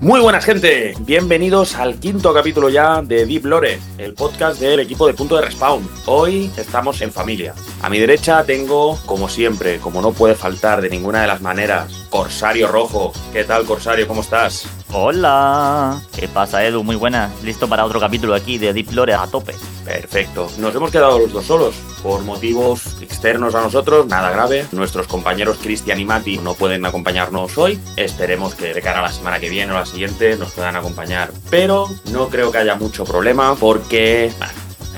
[0.00, 5.08] Muy buenas gente, bienvenidos al quinto capítulo ya de Deep Lore, el podcast del equipo
[5.08, 5.84] de punto de respawn.
[6.06, 7.52] Hoy estamos en familia.
[7.82, 12.06] A mi derecha tengo, como siempre, como no puede faltar de ninguna de las maneras,
[12.10, 13.12] Corsario Rojo.
[13.32, 14.06] ¿Qué tal Corsario?
[14.06, 14.68] ¿Cómo estás?
[14.90, 16.82] Hola, ¿qué pasa Edu?
[16.82, 19.54] Muy buena, listo para otro capítulo aquí de Deep Lore a tope.
[19.84, 24.66] Perfecto, nos hemos quedado los dos solos, por motivos externos a nosotros, nada grave.
[24.72, 29.12] Nuestros compañeros Cristian y Mati no pueden acompañarnos hoy, esperemos que de cara a la
[29.12, 33.04] semana que viene o la siguiente nos puedan acompañar, pero no creo que haya mucho
[33.04, 34.32] problema porque...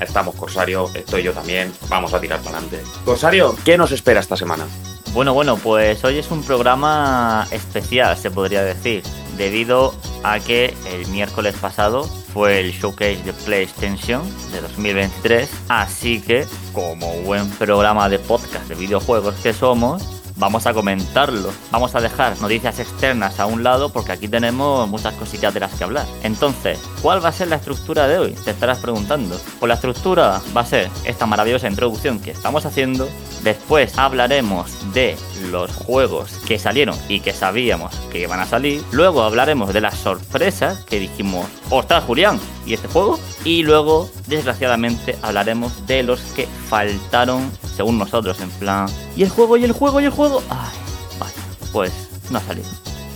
[0.01, 2.81] estamos Corsario, estoy yo también, vamos a tirar para adelante.
[3.03, 4.65] Corsario, ¿qué nos espera esta semana?
[5.13, 9.03] Bueno, bueno, pues hoy es un programa especial, se podría decir,
[9.41, 16.45] debido a que el miércoles pasado fue el showcase de PlayStation de 2023, así que
[16.73, 21.53] como buen programa de podcast de videojuegos que somos, vamos a comentarlo.
[21.71, 25.73] Vamos a dejar noticias externas a un lado porque aquí tenemos muchas cositas de las
[25.75, 26.07] que hablar.
[26.23, 28.31] Entonces, ¿cuál va a ser la estructura de hoy?
[28.31, 29.39] Te estarás preguntando.
[29.59, 33.07] Pues la estructura va a ser esta maravillosa introducción que estamos haciendo
[33.43, 35.17] Después hablaremos de
[35.49, 38.83] los juegos que salieron y que sabíamos que iban a salir.
[38.91, 43.19] Luego hablaremos de las sorpresas que dijimos, ostras Julián, ¿y este juego?
[43.43, 49.57] Y luego, desgraciadamente, hablaremos de los que faltaron según nosotros, en plan, ¿y el juego,
[49.57, 50.43] y el juego, y el juego?
[50.49, 50.77] Ay,
[51.19, 51.33] vaya,
[51.71, 51.91] pues
[52.29, 52.67] no ha salido.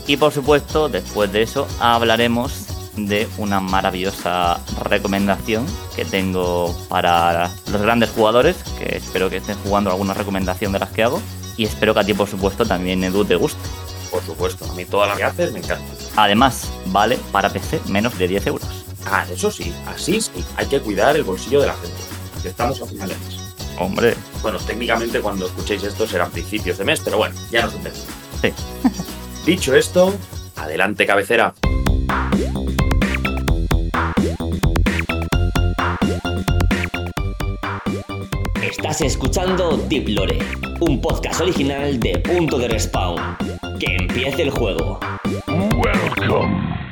[0.07, 7.81] Y por supuesto, después de eso, hablaremos de una maravillosa recomendación que tengo para los
[7.81, 11.21] grandes jugadores, que espero que estén jugando alguna recomendación de las que hago.
[11.57, 13.59] Y espero que a ti, por supuesto, también Edu te guste.
[14.11, 15.85] Por supuesto, a mí todas las que haces me encanta.
[16.15, 18.84] Además, vale para PC menos de 10 euros.
[19.05, 22.49] Ah, eso sí, así sí, hay que cuidar el bolsillo de la gente.
[22.49, 23.45] estamos a finales de mes.
[23.77, 24.15] Hombre.
[24.41, 28.07] Bueno, técnicamente cuando escuchéis esto serán principios de mes, pero bueno, ya nos entendemos.
[28.41, 28.53] Sí.
[29.45, 30.13] Dicho esto,
[30.55, 31.53] adelante cabecera.
[38.61, 40.39] Estás escuchando Deep Lore,
[40.79, 43.37] un podcast original de Punto de Respawn.
[43.79, 44.99] Que empiece el juego.
[45.47, 46.84] Welcome.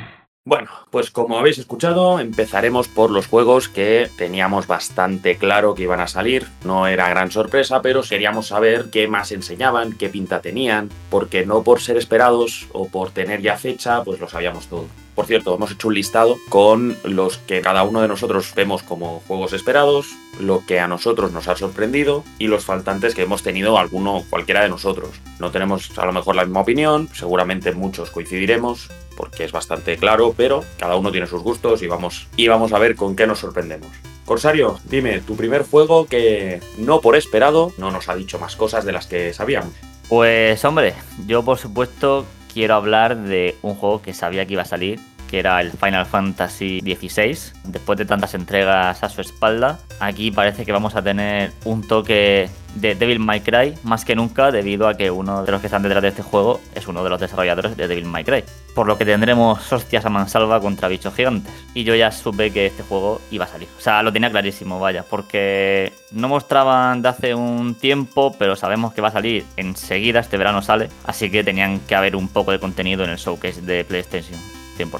[0.46, 6.00] Bueno, pues como habéis escuchado, empezaremos por los juegos que teníamos bastante claro que iban
[6.00, 6.46] a salir.
[6.66, 11.62] No era gran sorpresa, pero queríamos saber qué más enseñaban, qué pinta tenían, porque no
[11.62, 14.86] por ser esperados o por tener ya fecha, pues lo sabíamos todo.
[15.14, 19.22] Por cierto, hemos hecho un listado con los que cada uno de nosotros vemos como
[19.28, 20.08] juegos esperados,
[20.40, 24.62] lo que a nosotros nos ha sorprendido y los faltantes que hemos tenido alguno, cualquiera
[24.62, 25.10] de nosotros.
[25.38, 30.34] No tenemos a lo mejor la misma opinión, seguramente muchos coincidiremos, porque es bastante claro,
[30.36, 33.38] pero cada uno tiene sus gustos y vamos, y vamos a ver con qué nos
[33.38, 33.90] sorprendemos.
[34.24, 38.84] Corsario, dime, tu primer juego que no por esperado no nos ha dicho más cosas
[38.84, 39.74] de las que sabíamos.
[40.08, 40.94] Pues hombre,
[41.26, 45.00] yo por supuesto quiero hablar de un juego que sabía que iba a salir,
[45.34, 47.36] que era el Final Fantasy XVI.
[47.64, 52.48] Después de tantas entregas a su espalda, aquí parece que vamos a tener un toque
[52.76, 55.82] de Devil May Cry más que nunca debido a que uno de los que están
[55.82, 58.44] detrás de este juego es uno de los desarrolladores de Devil May Cry.
[58.76, 61.52] Por lo que tendremos hostias a mansalva contra bichos gigantes.
[61.74, 63.66] Y yo ya supe que este juego iba a salir.
[63.76, 68.94] O sea, lo tenía clarísimo, vaya, porque no mostraban de hace un tiempo, pero sabemos
[68.94, 72.52] que va a salir enseguida, este verano sale, así que tenían que haber un poco
[72.52, 74.38] de contenido en el showcase de PlayStation.
[74.78, 74.90] 100%.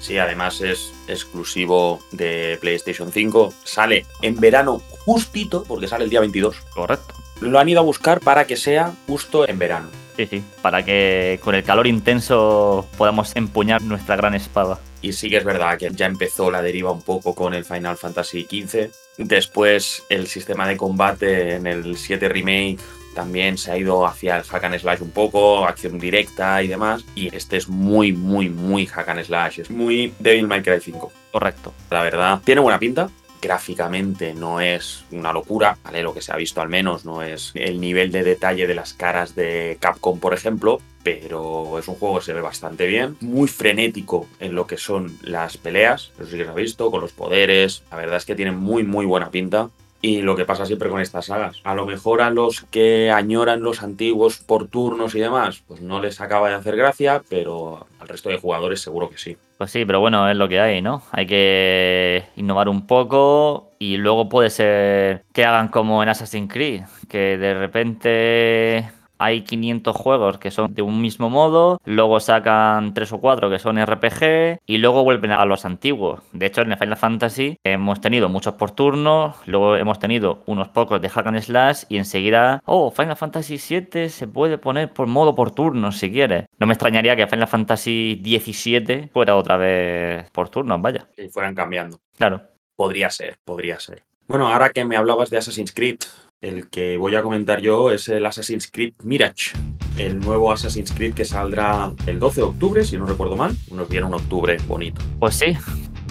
[0.00, 3.52] Sí, además es exclusivo de PlayStation 5.
[3.64, 6.56] Sale en verano justito, porque sale el día 22.
[6.74, 7.14] Correcto.
[7.40, 9.88] Lo han ido a buscar para que sea justo en verano.
[10.16, 14.78] Sí, sí, para que con el calor intenso podamos empuñar nuestra gran espada.
[15.02, 17.96] Y sí que es verdad que ya empezó la deriva un poco con el Final
[17.96, 18.90] Fantasy XV.
[19.16, 22.78] Después el sistema de combate en el 7 Remake
[23.14, 27.04] también se ha ido hacia el hack and slash un poco, acción directa y demás.
[27.14, 29.60] Y este es muy, muy, muy hack and slash.
[29.60, 31.12] Es muy Devil May Cry 5.
[31.32, 31.72] Correcto.
[31.90, 33.10] La verdad, tiene buena pinta.
[33.42, 36.02] Gráficamente no es una locura, ¿vale?
[36.02, 38.92] Lo que se ha visto al menos no es el nivel de detalle de las
[38.92, 43.48] caras de Capcom, por ejemplo, pero es un juego que se ve bastante bien, muy
[43.48, 47.12] frenético en lo que son las peleas, eso sí que se ha visto, con los
[47.12, 49.70] poderes, la verdad es que tiene muy muy buena pinta
[50.02, 51.60] y lo que pasa siempre con estas sagas.
[51.64, 56.00] A lo mejor a los que añoran los antiguos por turnos y demás, pues no
[56.00, 59.36] les acaba de hacer gracia, pero al resto de jugadores seguro que sí.
[59.58, 61.02] Pues sí, pero bueno, es lo que hay, ¿no?
[61.12, 66.84] Hay que innovar un poco y luego puede ser que hagan como en Assassin's Creed,
[67.08, 68.90] que de repente
[69.20, 73.58] hay 500 juegos que son de un mismo modo, luego sacan 3 o 4 que
[73.58, 76.20] son RPG y luego vuelven a los antiguos.
[76.32, 80.68] De hecho, en el Final Fantasy hemos tenido muchos por turno, luego hemos tenido unos
[80.68, 85.06] pocos de Hack and Slash y enseguida, oh, Final Fantasy 7 se puede poner por
[85.06, 86.46] modo por turno si quiere.
[86.58, 91.06] No me extrañaría que Final Fantasy 17 fuera otra vez por turno, vaya.
[91.18, 92.00] Y fueran cambiando.
[92.16, 92.40] Claro.
[92.74, 94.02] Podría ser, podría ser.
[94.26, 95.98] Bueno, ahora que me hablabas de Assassin's Creed,
[96.40, 99.52] el que voy a comentar yo es el Assassin's Creed Mirage,
[99.98, 103.54] el nuevo Assassin's Creed que saldrá el 12 de octubre, si no recuerdo mal.
[103.70, 105.02] Nos viene un octubre bonito.
[105.18, 105.56] Pues sí.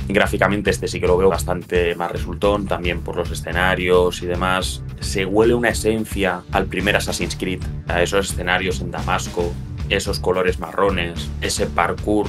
[0.07, 4.83] Gráficamente este sí que lo veo bastante más resultón, también por los escenarios y demás.
[4.99, 9.51] Se huele una esencia al primer Assassin's Creed, a esos escenarios en Damasco,
[9.89, 12.27] esos colores marrones, ese parkour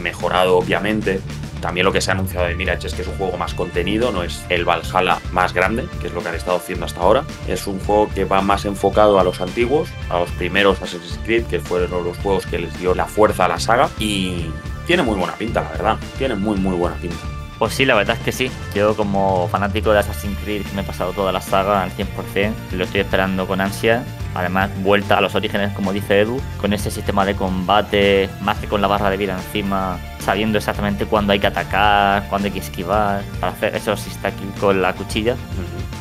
[0.00, 1.20] mejorado obviamente.
[1.60, 4.10] También lo que se ha anunciado de Mirage es que es un juego más contenido,
[4.10, 7.24] no es el Valhalla más grande, que es lo que han estado haciendo hasta ahora.
[7.46, 11.44] Es un juego que va más enfocado a los antiguos, a los primeros Assassin's Creed,
[11.44, 13.90] que fueron los juegos que les dio la fuerza a la saga.
[14.00, 14.46] Y
[14.88, 15.98] tiene muy buena pinta, la verdad.
[16.18, 17.41] Tiene muy, muy buena pinta.
[17.62, 18.50] Pues sí, la verdad es que sí.
[18.74, 22.52] Yo como fanático de Assassin's Creed me he pasado toda la saga al 100%.
[22.72, 24.04] Lo estoy esperando con ansia.
[24.34, 28.66] Además, vuelta a los orígenes, como dice Edu, con ese sistema de combate, más que
[28.66, 32.58] con la barra de vida encima, sabiendo exactamente cuándo hay que atacar, cuándo hay que
[32.58, 35.36] esquivar, para hacer eso si está aquí con la cuchilla.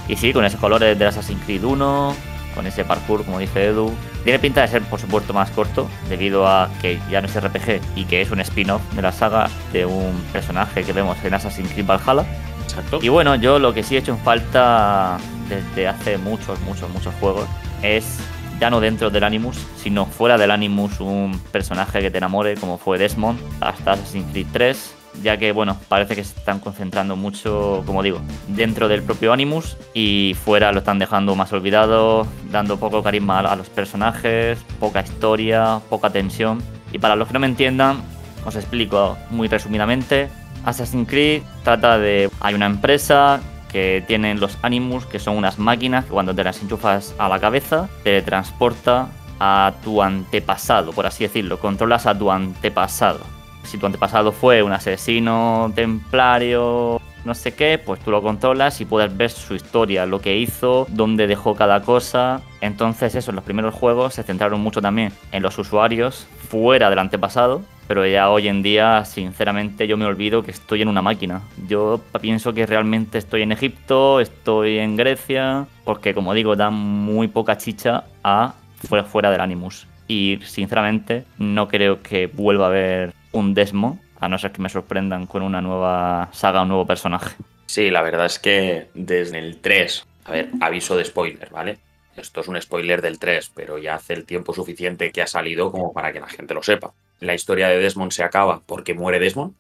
[0.08, 2.16] Y sí, con esos colores de Assassin's Creed 1,
[2.54, 3.92] con ese parkour, como dice Edu.
[4.24, 7.82] Tiene pinta de ser, por supuesto, más corto, debido a que ya no es RPG
[7.96, 11.72] y que es un spin-off de la saga de un personaje que vemos en Assassin's
[11.72, 12.26] Creed Valhalla.
[12.64, 13.00] Exacto.
[13.02, 15.18] Y bueno, yo lo que sí he hecho en falta
[15.50, 17.48] desde hace muchos, muchos, muchos juegos
[17.82, 18.20] es
[18.60, 22.78] ya no dentro del Animus, sino fuera del Animus un personaje que te enamore como
[22.78, 27.84] fue Desmond hasta Assassin's Creed 3, ya que bueno, parece que se están concentrando mucho,
[27.86, 33.04] como digo, dentro del propio Animus y fuera lo están dejando más olvidado, dando poco
[33.04, 36.62] carisma a los personajes, poca historia, poca tensión.
[36.92, 38.02] Y para los que no me entiendan,
[38.46, 40.30] os explico muy resumidamente.
[40.66, 43.40] Assassin's Creed trata de hay una empresa
[43.72, 47.40] que tienen los Animus, que son unas máquinas que cuando te las enchufas a la
[47.40, 49.08] cabeza te transporta
[49.40, 53.41] a tu antepasado, por así decirlo, controlas a tu antepasado.
[53.64, 58.86] Si tu antepasado fue un asesino templario, no sé qué, pues tú lo controlas y
[58.86, 62.42] puedes ver su historia, lo que hizo, dónde dejó cada cosa.
[62.62, 67.62] Entonces eso, los primeros juegos se centraron mucho también en los usuarios fuera del antepasado,
[67.88, 71.42] pero ya hoy en día, sinceramente, yo me olvido que estoy en una máquina.
[71.68, 77.28] Yo pienso que realmente estoy en Egipto, estoy en Grecia, porque como digo, da muy
[77.28, 78.54] poca chicha a
[78.88, 79.88] fuera, fuera del Animus.
[80.08, 84.70] Y sinceramente, no creo que vuelva a haber un Desmo, a no ser que me
[84.70, 87.36] sorprendan con una nueva saga, un nuevo personaje.
[87.66, 91.80] Sí, la verdad es que desde el 3, a ver, aviso de spoiler, ¿vale?
[92.18, 95.72] Esto es un spoiler del 3, pero ya hace el tiempo suficiente que ha salido
[95.72, 96.94] como para que la gente lo sepa.
[97.20, 99.56] La historia de Desmond se acaba porque muere Desmond.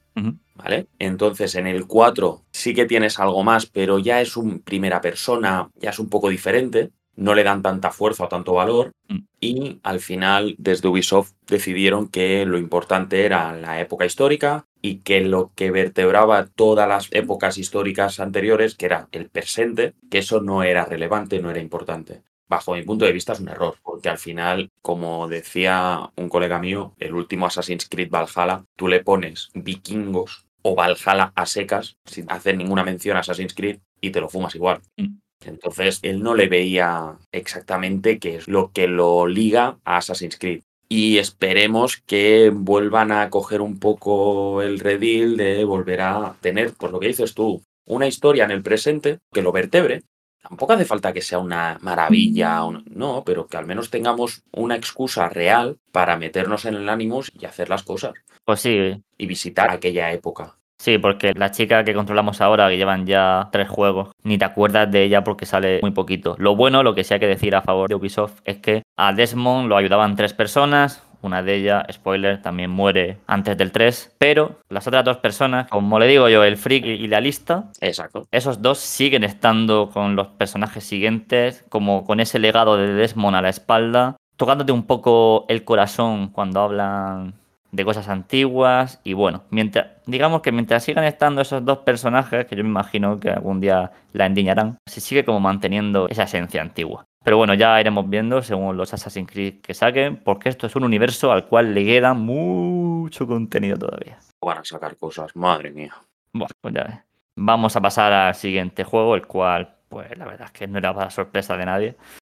[0.56, 0.88] ¿vale?
[1.00, 5.70] Entonces en el 4 sí que tienes algo más, pero ya es un primera persona,
[5.76, 9.20] ya es un poco diferente, no le dan tanta fuerza o tanto valor Mm.
[9.42, 15.22] y al final desde Ubisoft decidieron que lo importante era la época histórica y que
[15.22, 20.64] lo que vertebraba todas las épocas históricas anteriores, que era el presente, que eso no
[20.64, 22.22] era relevante, no era importante.
[22.48, 26.60] Bajo mi punto de vista es un error, porque al final, como decía un colega
[26.60, 32.32] mío, el último Assassin's Creed Valhalla, tú le pones vikingos o Valhalla a secas, sin
[32.32, 34.82] hacer ninguna mención a Assassin's Creed, y te lo fumas igual.
[34.98, 35.18] Mm.
[35.46, 40.62] Entonces, él no le veía exactamente qué es lo que lo liga a Assassin's Creed.
[40.90, 46.92] Y esperemos que vuelvan a coger un poco el redil de volver a tener, pues
[46.92, 50.04] lo que dices tú, una historia en el presente que lo vertebre.
[50.42, 54.76] Tampoco hace falta que sea una maravilla, un- no, pero que al menos tengamos una
[54.76, 59.70] excusa real para meternos en el Animus y hacer las cosas Pues sí, y visitar
[59.70, 60.58] aquella época.
[60.82, 64.90] Sí, porque la chica que controlamos ahora, que llevan ya tres juegos, ni te acuerdas
[64.90, 66.36] de ella porque sale muy poquito.
[66.40, 69.14] Lo bueno, lo que sí hay que decir a favor de Ubisoft, es que a
[69.14, 71.04] Desmond lo ayudaban tres personas.
[71.22, 74.16] Una de ellas, spoiler, también muere antes del 3.
[74.18, 78.26] Pero las otras dos personas, como le digo yo, el freak y la lista, Exacto.
[78.32, 83.44] esos dos siguen estando con los personajes siguientes, como con ese legado de Desmond a
[83.44, 87.36] la espalda, tocándote un poco el corazón cuando hablan
[87.72, 92.56] de cosas antiguas y bueno, mientras digamos que mientras sigan estando esos dos personajes, que
[92.56, 97.06] yo me imagino que algún día la endiñarán, se sigue como manteniendo esa esencia antigua.
[97.24, 100.84] Pero bueno, ya iremos viendo según los Assassin's Creed que saquen, porque esto es un
[100.84, 104.18] universo al cual le queda mucho contenido todavía.
[104.44, 105.94] Van a sacar cosas, madre mía.
[106.34, 106.96] Bueno, pues ya ves.
[107.38, 110.94] Vamos a pasar al siguiente juego, el cual, pues la verdad es que no era
[110.94, 111.96] para sorpresa de nadie.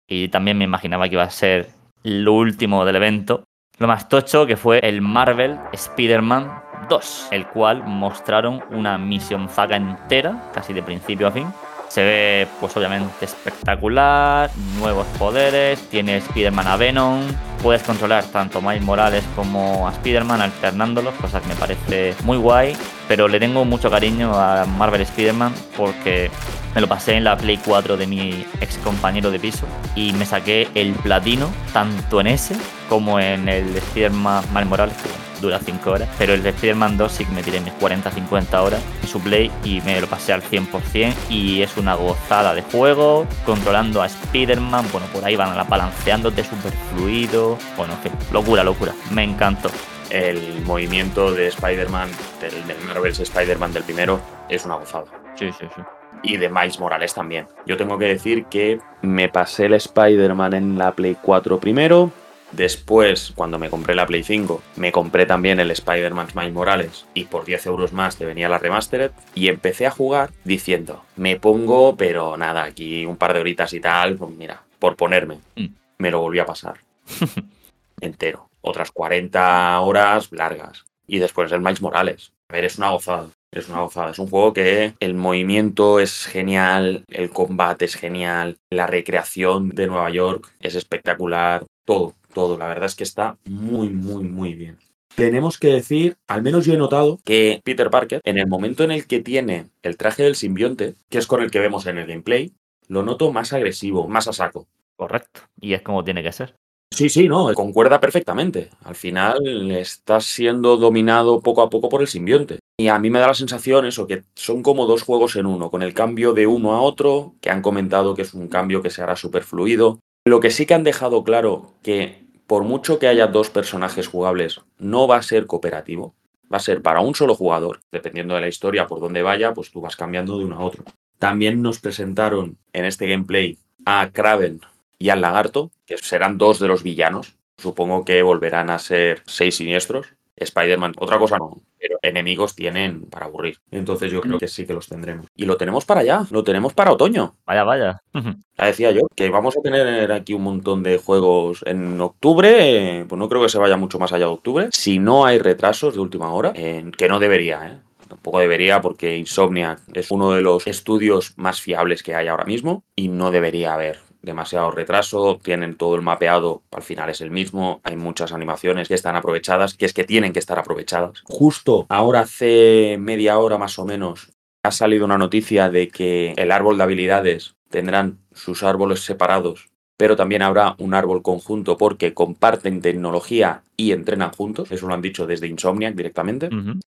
[0.08, 1.70] Y también me imaginaba que iba a ser
[2.04, 3.46] lo último del evento.
[3.84, 6.50] Lo más tocho que fue el Marvel Spider-Man
[6.88, 11.54] 2, el cual mostraron una misión zaga entera, casi de principio a fin,
[11.90, 14.50] se ve, pues obviamente, espectacular,
[14.80, 17.24] nuevos poderes, tiene Spider-Man a Venom,
[17.62, 22.38] puedes controlar tanto a Miles Morales como a Spider-Man alternándolos, cosa que me parece muy
[22.38, 22.78] guay,
[23.10, 26.32] pero le tengo mucho cariño a Marvel Spider-Man porque
[26.76, 29.66] me lo pasé en la Play 4 de mi ex compañero de piso
[29.96, 32.56] y me saqué el platino tanto en ese
[32.90, 34.96] como en el Spider-Man Miles Morales
[35.44, 38.82] dura 5 horas, pero el de Spider-Man 2 sí que me tiré mis 40-50 horas
[39.02, 43.28] en su play y me lo pasé al 100% y es una gozada de juego,
[43.46, 49.24] controlando a Spider-Man, bueno, por ahí van balanceándote súper fluido, bueno, en locura, locura, me
[49.24, 49.70] encantó.
[50.10, 55.06] El movimiento de Spider-Man, del, del Marvel's Spider-Man del primero, es una gozada.
[55.36, 55.82] Sí, sí, sí
[56.24, 57.48] y de Miles Morales también.
[57.68, 62.12] Yo tengo que decir que me pasé el Spider-Man en la Play 4 primero,
[62.54, 67.26] Después, cuando me compré la Play 5, me compré también el Spider-Man Miles Morales y
[67.26, 71.96] por 10 euros más te venía la Remastered y empecé a jugar diciendo, me pongo,
[71.98, 75.40] pero nada, aquí un par de horitas y tal, pues mira, por ponerme.
[75.56, 75.66] Mm.
[75.98, 76.76] Me lo volví a pasar.
[78.02, 78.50] Entero.
[78.62, 80.86] Otras 40 horas largas.
[81.08, 82.34] Y después el Miles Morales.
[82.50, 83.30] A ver, es una gozada.
[83.54, 84.12] Es una gozada.
[84.12, 89.88] Es un juego que el movimiento es genial, el combate es genial, la recreación de
[89.88, 92.58] Nueva York es espectacular, todo todo.
[92.58, 94.78] La verdad es que está muy, muy, muy bien.
[95.16, 98.92] Tenemos que decir, al menos yo he notado que Peter Parker, en el momento en
[98.92, 102.08] el que tiene el traje del simbionte, que es con el que vemos en el
[102.08, 102.52] gameplay,
[102.88, 104.68] lo noto más agresivo, más a saco.
[104.96, 105.42] Correcto.
[105.62, 106.56] Y es como tiene que ser.
[106.94, 108.70] Sí, sí, no, concuerda perfectamente.
[108.84, 112.60] Al final estás siendo dominado poco a poco por el simbionte.
[112.78, 115.72] Y a mí me da la sensación eso, que son como dos juegos en uno,
[115.72, 118.92] con el cambio de uno a otro, que han comentado que es un cambio que
[118.92, 120.00] se hará súper fluido.
[120.24, 124.62] Lo que sí que han dejado claro que por mucho que haya dos personajes jugables,
[124.78, 126.14] no va a ser cooperativo.
[126.54, 127.80] Va a ser para un solo jugador.
[127.92, 130.84] Dependiendo de la historia, por donde vaya, pues tú vas cambiando de uno a otro.
[131.18, 134.62] También nos presentaron en este gameplay a Kraven
[135.04, 137.36] y al Lagarto, que serán dos de los villanos.
[137.58, 140.08] Supongo que volverán a ser seis siniestros.
[140.38, 143.58] Spider-Man, otra cosa no, pero enemigos tienen para aburrir.
[143.70, 145.28] Entonces yo creo que sí que los tendremos.
[145.36, 147.36] Y lo tenemos para allá, lo tenemos para otoño.
[147.46, 148.02] Vaya, vaya.
[148.58, 153.20] Ya decía yo que vamos a tener aquí un montón de juegos en octubre, pues
[153.20, 154.70] no creo que se vaya mucho más allá de octubre.
[154.72, 157.80] Si no hay retrasos de última hora, que no debería, ¿eh?
[158.08, 162.84] Tampoco debería porque Insomnia es uno de los estudios más fiables que hay ahora mismo
[162.96, 167.82] y no debería haber demasiado retraso, tienen todo el mapeado, al final es el mismo,
[167.84, 171.22] hay muchas animaciones que están aprovechadas, que es que tienen que estar aprovechadas.
[171.26, 174.32] Justo ahora hace media hora más o menos
[174.64, 180.16] ha salido una noticia de que el árbol de habilidades tendrán sus árboles separados, pero
[180.16, 185.28] también habrá un árbol conjunto porque comparten tecnología y entrenan juntos, eso lo han dicho
[185.28, 186.50] desde Insomniac directamente.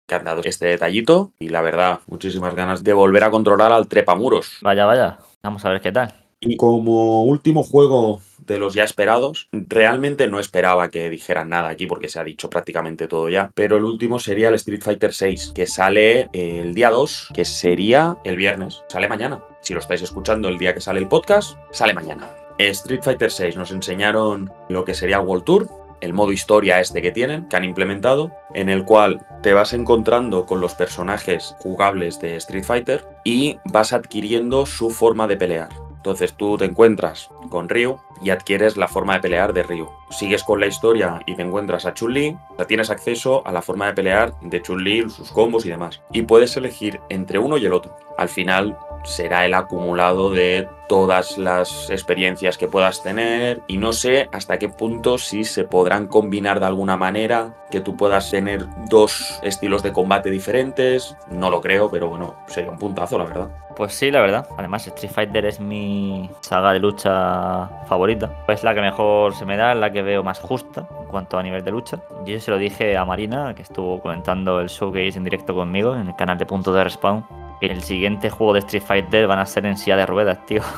[0.07, 3.89] que han dado este detallito y la verdad, muchísimas ganas de volver a controlar al
[3.89, 4.59] trepamuros.
[4.61, 6.26] Vaya, vaya, vamos a ver qué tal.
[6.39, 11.87] Y como último juego de los ya esperados, realmente no esperaba que dijeran nada aquí
[11.87, 15.51] porque se ha dicho prácticamente todo ya, pero el último sería el Street Fighter 6,
[15.55, 19.43] que sale el día 2, que sería el viernes, sale mañana.
[19.61, 22.29] Si lo estáis escuchando el día que sale el podcast, sale mañana.
[22.59, 25.69] Street Fighter 6 nos enseñaron lo que sería World Tour,
[26.01, 30.45] el modo historia este que tienen, que han implementado, en el cual te vas encontrando
[30.45, 35.86] con los personajes jugables de Street Fighter y vas adquiriendo su forma de pelear.
[36.07, 39.89] Entonces tú te encuentras con Ryu y adquieres la forma de pelear de Ryu.
[40.09, 43.93] Sigues con la historia y te encuentras a Chun-Li, tienes acceso a la forma de
[43.93, 46.01] pelear de Chun-Li, sus combos y demás.
[46.11, 47.95] Y puedes elegir entre uno y el otro.
[48.17, 54.29] Al final será el acumulado de todas las experiencias que puedas tener y no sé
[54.31, 59.39] hasta qué punto si se podrán combinar de alguna manera, que tú puedas tener dos
[59.43, 63.49] estilos de combate diferentes, no lo creo, pero bueno, sería un puntazo, la verdad.
[63.75, 64.47] Pues sí, la verdad.
[64.57, 68.06] Además, Street Fighter es mi saga de lucha favorita.
[68.47, 71.43] Es la que mejor se me da, la que veo más justa en cuanto a
[71.43, 71.99] nivel de lucha.
[72.25, 76.07] Yo se lo dije a Marina, que estuvo comentando el showcase en directo conmigo en
[76.07, 77.25] el canal de Punto de Respawn
[77.61, 80.61] el siguiente juego de Street Fighter van a ser en silla de ruedas, tío.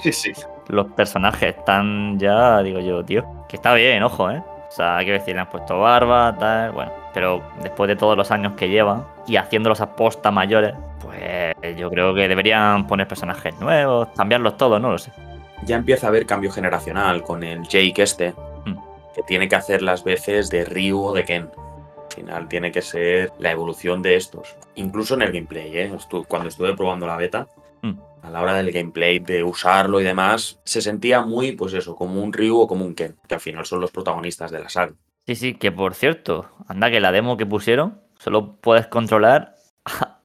[0.00, 0.32] Sí, sí.
[0.68, 3.22] Los personajes están ya, digo yo, tío.
[3.46, 4.42] Que está bien, ojo, ¿eh?
[4.66, 6.90] O sea, que decir, le han puesto barba, tal, bueno.
[7.12, 11.90] Pero después de todos los años que llevan y haciéndolos a posta mayores, pues yo
[11.90, 15.12] creo que deberían poner personajes nuevos, cambiarlos todos, no lo sé.
[15.62, 18.32] Ya empieza a haber cambio generacional con el Jake este,
[18.64, 18.76] hmm.
[19.14, 21.50] que tiene que hacer las veces de Ryu o de Ken
[22.14, 24.56] final tiene que ser la evolución de estos.
[24.76, 25.92] Incluso en el gameplay, ¿eh?
[26.28, 27.48] cuando estuve probando la beta,
[27.82, 27.92] mm.
[28.22, 32.22] a la hora del gameplay, de usarlo y demás, se sentía muy, pues eso, como
[32.22, 34.94] un Ryu o como un Ken, que al final son los protagonistas de la saga.
[35.26, 39.54] Sí, sí, que por cierto, anda que la demo que pusieron, solo puedes controlar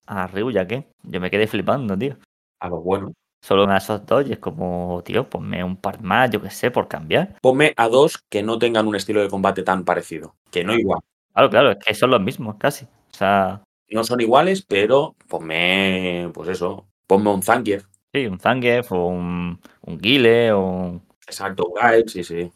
[0.08, 2.18] a, Ryu ya que yo me quedé flipando, tío.
[2.60, 3.14] A lo bueno.
[3.42, 6.72] Solo a esos dos y es como, tío, ponme un par más, yo qué sé,
[6.72, 7.36] por cambiar.
[7.42, 11.00] Ponme a dos que no tengan un estilo de combate tan parecido, que no igual.
[11.34, 12.86] Claro, claro, es que son los mismos casi.
[12.86, 13.64] O sea.
[13.90, 17.86] No son iguales, pero ponme, pues eso, ponme un Zangief.
[18.14, 21.02] Sí, un Zangief o un, un Guile o un...
[21.26, 22.52] Exacto, un sí, sí.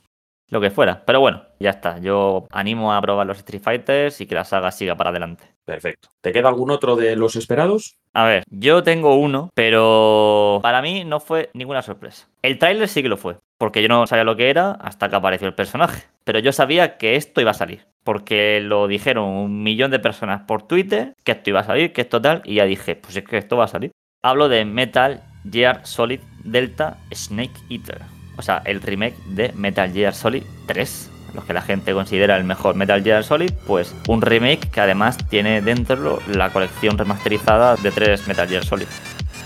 [0.53, 1.01] Lo que fuera.
[1.03, 1.97] Pero bueno, ya está.
[1.97, 5.45] Yo animo a probar los Street Fighters y que la saga siga para adelante.
[5.65, 6.09] Perfecto.
[6.21, 7.97] ¿Te queda algún otro de los esperados?
[8.13, 12.27] A ver, yo tengo uno, pero para mí no fue ninguna sorpresa.
[12.43, 15.15] El tráiler sí que lo fue, porque yo no sabía lo que era hasta que
[15.15, 16.03] apareció el personaje.
[16.23, 20.43] Pero yo sabía que esto iba a salir, porque lo dijeron un millón de personas
[20.43, 23.23] por Twitter, que esto iba a salir, que esto tal, y ya dije, pues es
[23.23, 23.91] que esto va a salir.
[24.21, 28.12] Hablo de Metal Gear Solid Delta Snake Eater.
[28.37, 32.43] O sea, el remake de Metal Gear Solid 3 lo que la gente considera el
[32.43, 37.91] mejor Metal Gear Solid, pues un remake que además tiene dentro la colección remasterizada de
[37.91, 38.87] tres Metal Gear Solid.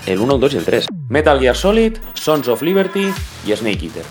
[0.06, 0.88] El 1, el 2 y el 3.
[1.10, 3.12] Metal Gear Solid, Sons of Liberty
[3.46, 4.03] y Snake Eater.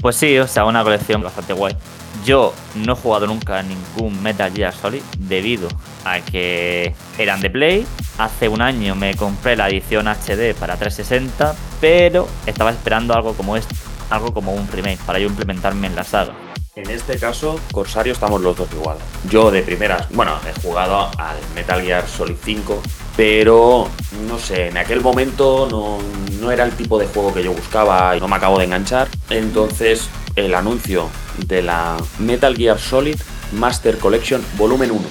[0.00, 1.74] Pues sí, o sea, una colección bastante guay.
[2.24, 5.68] Yo no he jugado nunca ningún Metal Gear Solid debido
[6.04, 7.86] a que eran de Play.
[8.18, 13.56] Hace un año me compré la edición HD para 360, pero estaba esperando algo como
[13.56, 13.74] esto,
[14.10, 16.47] algo como un remake para yo implementarme en la saga.
[16.78, 18.98] En este caso, Corsario estamos los dos igual.
[19.28, 22.80] Yo de primeras, bueno, he jugado al Metal Gear Solid 5,
[23.16, 23.88] pero
[24.28, 25.98] no sé, en aquel momento no,
[26.40, 29.08] no era el tipo de juego que yo buscaba y no me acabo de enganchar.
[29.28, 31.08] Entonces, el anuncio
[31.48, 33.20] de la Metal Gear Solid
[33.54, 35.02] Master Collection Volumen 1.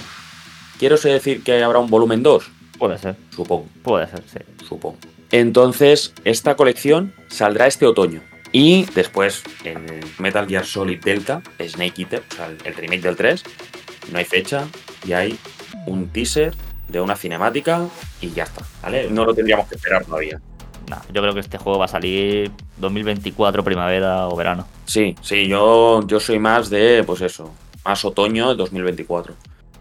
[0.80, 2.46] ¿Quiero decir que habrá un volumen 2?
[2.80, 3.18] Puede ser.
[3.36, 3.66] Supongo.
[3.84, 4.40] Puede ser, sí.
[4.66, 5.00] Supongo.
[5.32, 8.22] Entonces, esta colección saldrá este otoño.
[8.60, 9.86] Y después en
[10.18, 13.44] Metal Gear Solid Delta, Snake Eater, o sea, el remake del 3,
[14.12, 14.68] no hay fecha
[15.06, 15.38] y hay
[15.86, 16.56] un teaser
[16.88, 17.88] de una cinemática
[18.20, 19.12] y ya está, ¿vale?
[19.12, 20.42] No lo tendríamos que esperar todavía.
[21.14, 24.68] Yo creo que este juego va a salir 2024, primavera o verano.
[24.86, 27.54] Sí, sí, yo, yo soy más de, pues eso,
[27.86, 29.36] más otoño de 2024.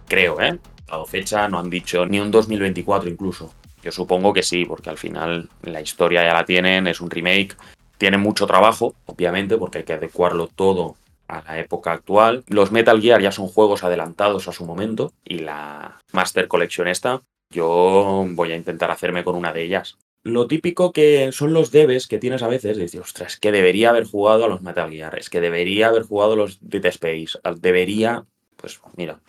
[0.07, 0.59] Creo, ¿eh?
[0.87, 3.55] Dado fecha no han dicho ni un 2024 incluso.
[3.83, 7.57] Yo supongo que sí, porque al final la historia ya la tienen, es un remake,
[7.99, 10.97] tiene mucho trabajo, obviamente, porque hay que adecuarlo todo
[11.29, 12.45] a la época actual.
[12.49, 17.23] Los Metal Gear ya son juegos adelantados a su momento y la Master Collection esta,
[17.51, 19.97] yo voy a intentar hacerme con una de ellas.
[20.23, 23.91] Lo típico que son los debes que tienes a veces, decir, ostras, es que debería
[23.91, 27.39] haber jugado a los Metal Gear, es que debería haber jugado a los Dead Space,
[27.61, 28.25] debería,
[28.57, 29.21] pues mira,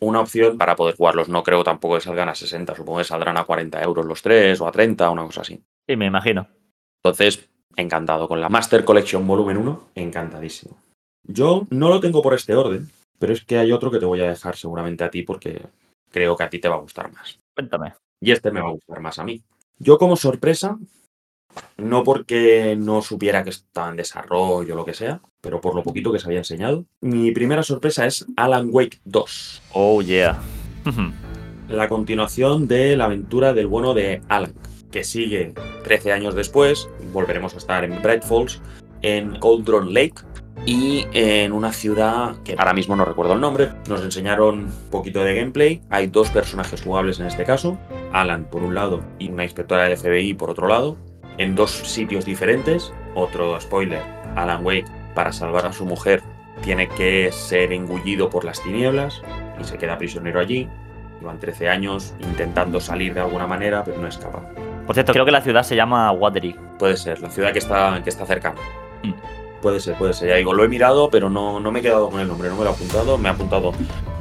[0.00, 1.28] una opción para poder jugarlos.
[1.28, 4.60] No creo tampoco que salgan a 60, supongo que saldrán a 40 euros los tres
[4.60, 5.62] o a 30, una cosa así.
[5.86, 6.48] Sí, me imagino.
[7.02, 8.28] Entonces, encantado.
[8.28, 10.76] Con la Master Collection Volumen 1, encantadísimo.
[11.24, 14.20] Yo no lo tengo por este orden, pero es que hay otro que te voy
[14.20, 15.62] a dejar seguramente a ti porque
[16.10, 17.38] creo que a ti te va a gustar más.
[17.54, 17.94] Cuéntame.
[18.20, 19.42] Y este me va a gustar más a mí.
[19.78, 20.78] Yo como sorpresa,
[21.76, 25.82] no porque no supiera que estaba en desarrollo o lo que sea, pero por lo
[25.82, 29.62] poquito que se había enseñado, mi primera sorpresa es Alan Wake 2.
[29.74, 30.40] Oh, yeah.
[31.68, 34.54] la continuación de la aventura del bueno de Alan
[34.90, 35.52] que sigue
[35.84, 38.60] 13 años después, volveremos a estar en Bright Falls,
[39.02, 40.22] en Cauldron Lake
[40.66, 43.70] y en una ciudad que ahora mismo no recuerdo el nombre.
[43.88, 45.80] Nos enseñaron un poquito de gameplay.
[45.90, 47.78] Hay dos personajes jugables en este caso,
[48.12, 50.96] Alan por un lado y una inspectora del FBI por otro lado,
[51.38, 52.92] en dos sitios diferentes.
[53.14, 54.02] Otro spoiler,
[54.36, 56.22] Alan Wake para salvar a su mujer
[56.62, 59.22] tiene que ser engullido por las tinieblas
[59.60, 60.68] y se queda prisionero allí.
[61.20, 64.48] Llevan 13 años intentando salir de alguna manera, pero no escapa.
[64.88, 66.56] Por cierto, creo que la ciudad se llama Watery.
[66.78, 68.58] Puede ser, la ciudad que está, que está cercana.
[69.02, 69.12] Mm.
[69.60, 70.30] Puede ser, puede ser.
[70.30, 72.56] Ya digo, lo he mirado, pero no, no me he quedado con el nombre, no
[72.56, 73.18] me lo he apuntado.
[73.18, 73.74] Me he apuntado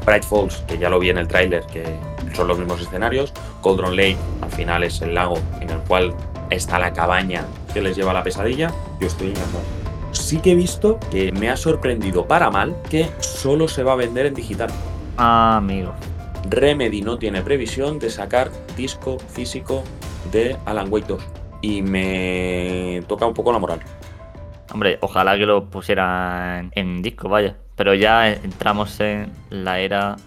[0.05, 1.85] Bright Falls, que ya lo vi en el tráiler, que
[2.33, 3.31] son los mismos escenarios.
[3.63, 6.13] Cauldron Lake, al final es el lago en el cual
[6.49, 8.69] está la cabaña que les lleva la pesadilla.
[8.99, 9.63] Yo estoy encantado.
[10.11, 13.95] Sí que he visto que me ha sorprendido para mal que solo se va a
[13.95, 14.69] vender en digital.
[15.17, 15.93] Ah, amigo.
[16.49, 19.85] Remedy no tiene previsión de sacar disco físico
[20.31, 21.23] de Alan Wake 2.
[21.61, 23.79] Y me toca un poco la moral.
[24.71, 27.55] Hombre, ojalá que lo pusieran en disco, vaya.
[27.75, 30.17] Pero ya entramos en la era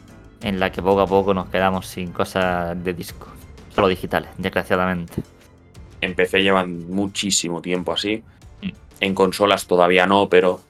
[0.43, 3.27] en la que poco a poco nos quedamos sin cosas de disco.
[3.75, 5.23] Solo digitales, desgraciadamente.
[6.01, 8.23] En PC llevan muchísimo tiempo así.
[8.63, 8.69] Mm.
[9.01, 10.61] En consolas todavía no, pero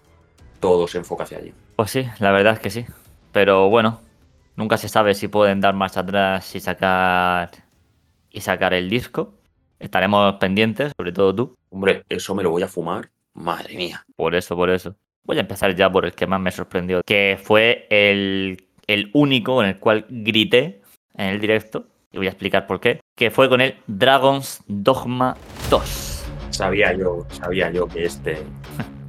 [0.58, 1.52] todo se enfoca hacia allí.
[1.76, 2.84] Pues sí, la verdad es que sí.
[3.32, 4.00] Pero bueno,
[4.56, 7.50] nunca se sabe si pueden dar marcha atrás y sacar
[8.30, 9.34] y sacar el disco.
[9.78, 11.56] Estaremos pendientes, sobre todo tú.
[11.70, 13.10] Hombre, eso me lo voy a fumar.
[13.34, 14.04] Madre mía.
[14.16, 14.94] Por eso, por eso.
[15.24, 19.62] Voy a empezar ya por el que más me sorprendió, que fue el, el único
[19.62, 20.80] en el cual grité
[21.16, 25.36] en el directo, y voy a explicar por qué, que fue con el Dragon's Dogma
[25.70, 26.24] 2.
[26.50, 28.44] Sabía yo, sabía yo que este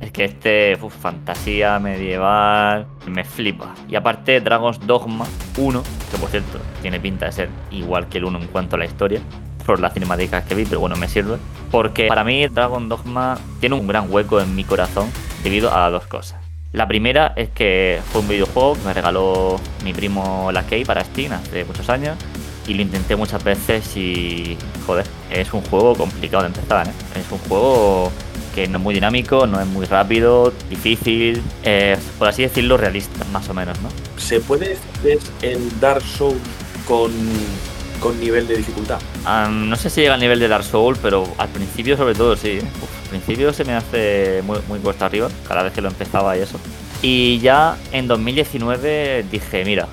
[0.01, 3.73] Es que este, uf, fantasía medieval, me flipa.
[3.87, 5.25] Y aparte, Dragon's Dogma
[5.57, 8.79] 1, que por cierto, tiene pinta de ser igual que el 1 en cuanto a
[8.79, 9.21] la historia,
[9.65, 11.37] por las cinemáticas que vi, pero bueno, me sirve.
[11.69, 15.09] Porque para mí, Dragon Dogma tiene un gran hueco en mi corazón
[15.43, 16.41] debido a dos cosas.
[16.73, 21.03] La primera es que fue un videojuego que me regaló mi primo la Key para
[21.03, 22.17] Steam hace muchos años
[22.65, 26.91] y lo intenté muchas veces y joder, es un juego complicado de empezar, ¿eh?
[27.19, 28.09] es un juego
[28.53, 33.23] que no es muy dinámico, no es muy rápido, difícil, eh, por así decirlo, realista,
[33.31, 33.89] más o menos, ¿no?
[34.17, 36.39] ¿Se puede decir el Dark Souls
[36.87, 37.11] con,
[37.99, 38.99] con nivel de dificultad?
[39.25, 42.35] Um, no sé si llega al nivel de Dark Souls, pero al principio sobre todo
[42.35, 42.49] sí.
[42.49, 42.63] ¿eh?
[42.81, 46.37] Uf, al principio se me hace muy, muy cuesta arriba, cada vez que lo empezaba
[46.37, 46.59] y eso.
[47.01, 49.87] Y ya en 2019 dije, mira,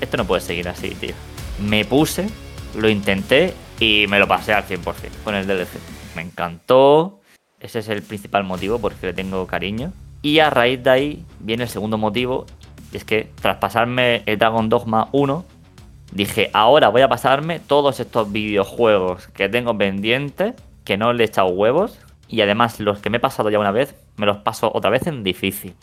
[0.00, 1.14] esto no puede seguir así, tío.
[1.58, 2.26] Me puse,
[2.76, 4.82] lo intenté y me lo pasé al 100%
[5.22, 5.68] con el DLC.
[6.16, 7.20] Me encantó,
[7.64, 9.92] ese es el principal motivo porque le tengo cariño.
[10.20, 12.44] Y a raíz de ahí viene el segundo motivo,
[12.92, 15.44] y es que tras pasarme el Dragon Dogma 1,
[16.12, 21.26] dije, ahora voy a pasarme todos estos videojuegos que tengo pendientes, que no le he
[21.26, 21.98] echado huevos,
[22.28, 25.06] y además los que me he pasado ya una vez, me los paso otra vez
[25.06, 25.74] en difícil.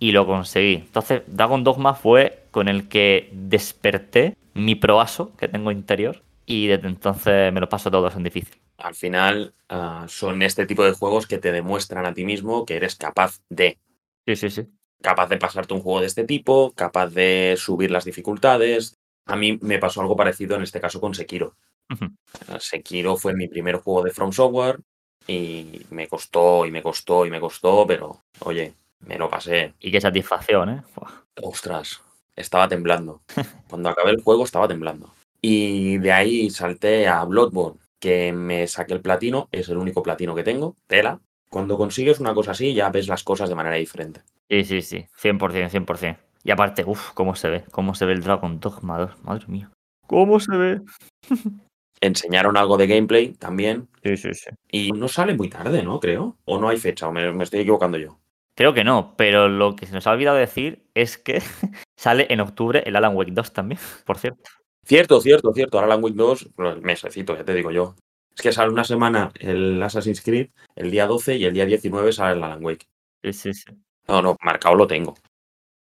[0.00, 0.74] Y lo conseguí.
[0.74, 6.88] Entonces, Dragon Dogma fue con el que desperté mi proaso que tengo interior, y desde
[6.88, 8.58] entonces me los paso todos en difícil.
[8.78, 12.76] Al final uh, son este tipo de juegos que te demuestran a ti mismo que
[12.76, 13.78] eres capaz de.
[14.26, 14.66] Sí, sí, sí.
[15.02, 18.96] Capaz de pasarte un juego de este tipo, capaz de subir las dificultades.
[19.26, 21.54] A mí me pasó algo parecido en este caso con Sekiro.
[21.90, 22.60] Uh -huh.
[22.60, 24.80] Sekiro fue mi primer juego de From Software
[25.26, 29.74] y me costó y me costó y me costó, pero oye, me lo pasé.
[29.80, 30.82] Y qué satisfacción, ¿eh?
[30.96, 31.12] Uf.
[31.42, 32.00] Ostras,
[32.34, 33.20] estaba temblando.
[33.68, 35.12] Cuando acabé el juego estaba temblando.
[35.40, 40.34] Y de ahí salté a Bloodborne, que me saqué el platino, es el único platino
[40.34, 41.20] que tengo, tela.
[41.48, 44.22] Cuando consigues una cosa así, ya ves las cosas de manera diferente.
[44.50, 46.18] Sí, sí, sí, 100%, 100%.
[46.44, 49.70] Y aparte, uff, cómo se ve, cómo se ve el Dragon Dogma 2, madre mía.
[50.06, 50.82] ¿Cómo se ve?
[52.00, 53.88] Enseñaron algo de gameplay también.
[54.02, 54.50] Sí, sí, sí.
[54.70, 55.98] Y no sale muy tarde, ¿no?
[56.00, 56.36] Creo.
[56.44, 58.18] O no hay fecha, o me, me estoy equivocando yo.
[58.54, 61.40] Creo que no, pero lo que se nos ha olvidado decir es que
[61.96, 64.50] sale en octubre el Alan Wake 2 también, por cierto.
[64.88, 65.78] Cierto, cierto, cierto.
[65.78, 67.94] Ahora Alan Wake 2, el mesecito, ya te digo yo.
[68.34, 72.10] Es que sale una semana el Assassin's Creed, el día 12 y el día 19
[72.10, 72.86] sale el Alan Wake.
[73.22, 73.64] Sí, sí, sí.
[74.06, 75.14] No, no, marcado lo tengo.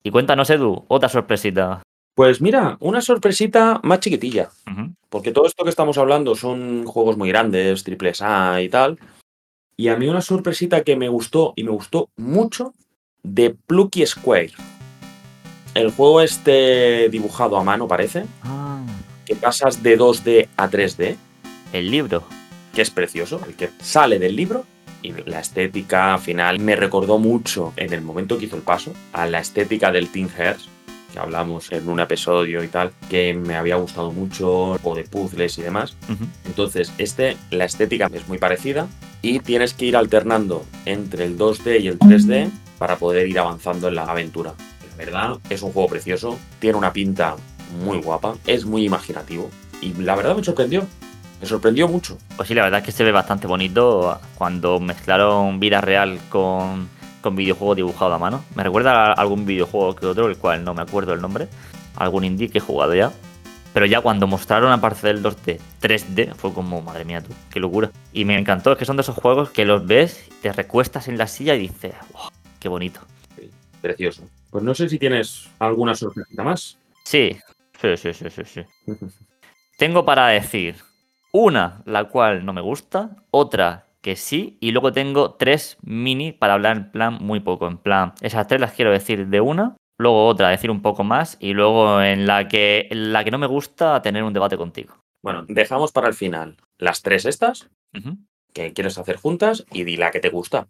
[0.02, 1.82] Y cuéntanos, Edu, otra sorpresita.
[2.16, 4.50] Pues mira, una sorpresita más chiquitilla.
[4.66, 4.94] Uh -huh.
[5.08, 8.98] Porque todo esto que estamos hablando son juegos muy grandes, triple A y tal.
[9.76, 12.74] Y a mí una sorpresita que me gustó y me gustó mucho
[13.22, 14.52] de Plucky Square.
[15.74, 18.24] El juego este dibujado a mano, parece.
[18.42, 18.65] Ah,
[19.26, 21.16] Que pasas de 2D a 3D,
[21.72, 22.24] el libro.
[22.74, 24.64] que es precioso, el que sale del libro.
[25.02, 29.26] Y la estética final me recordó mucho en el momento que hizo el paso a
[29.26, 30.68] la estética del Teen Hearts,
[31.12, 35.56] que hablamos en un episodio y tal, que me había gustado mucho, o de puzzles
[35.58, 35.96] y demás.
[36.08, 36.26] Uh -huh.
[36.44, 38.88] Entonces, este, la estética es muy parecida
[39.22, 43.88] y tienes que ir alternando entre el 2D y el 3D para poder ir avanzando
[43.88, 44.52] en la aventura.
[44.90, 47.36] En verdad, es un juego precioso, tiene una pinta
[47.84, 49.50] muy guapa, es muy imaginativo
[49.80, 50.86] y la verdad me sorprendió.
[51.40, 52.16] Me sorprendió mucho.
[52.36, 56.88] Pues sí, la verdad es que se ve bastante bonito cuando mezclaron vida real con,
[57.20, 58.42] con videojuego dibujado a mano.
[58.54, 61.48] Me recuerda a algún videojuego que otro, el cual no me acuerdo el nombre.
[61.96, 63.12] Algún indie que he jugado ya.
[63.74, 67.90] Pero ya cuando mostraron aparte del 2D 3D, fue como, madre mía, tú, qué locura.
[68.14, 71.18] Y me encantó, es que son de esos juegos que los ves, te recuestas en
[71.18, 73.00] la silla y dices, wow, qué bonito.
[73.38, 73.50] Sí,
[73.82, 74.22] precioso.
[74.50, 76.78] Pues no sé si tienes alguna sorpresita más.
[77.04, 77.36] Sí,
[77.80, 78.44] sí, sí, sí, sí.
[78.44, 78.62] sí.
[79.78, 80.76] Tengo para decir
[81.32, 86.54] una, la cual no me gusta, otra que sí, y luego tengo tres mini para
[86.54, 90.26] hablar en plan muy poco, en plan, esas tres las quiero decir de una, luego
[90.28, 93.48] otra decir un poco más, y luego en la que, en la que no me
[93.48, 94.94] gusta tener un debate contigo.
[95.22, 98.18] Bueno, dejamos para el final las tres estas Uh -huh.
[98.52, 100.68] que quieres hacer juntas y di la que te gusta.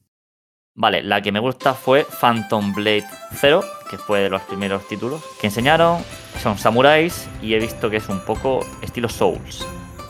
[0.78, 5.22] Vale, la que me gusta fue Phantom Blade 0, que fue de los primeros títulos
[5.40, 6.02] que enseñaron.
[6.42, 9.66] Son samuráis y he visto que es un poco estilo Souls,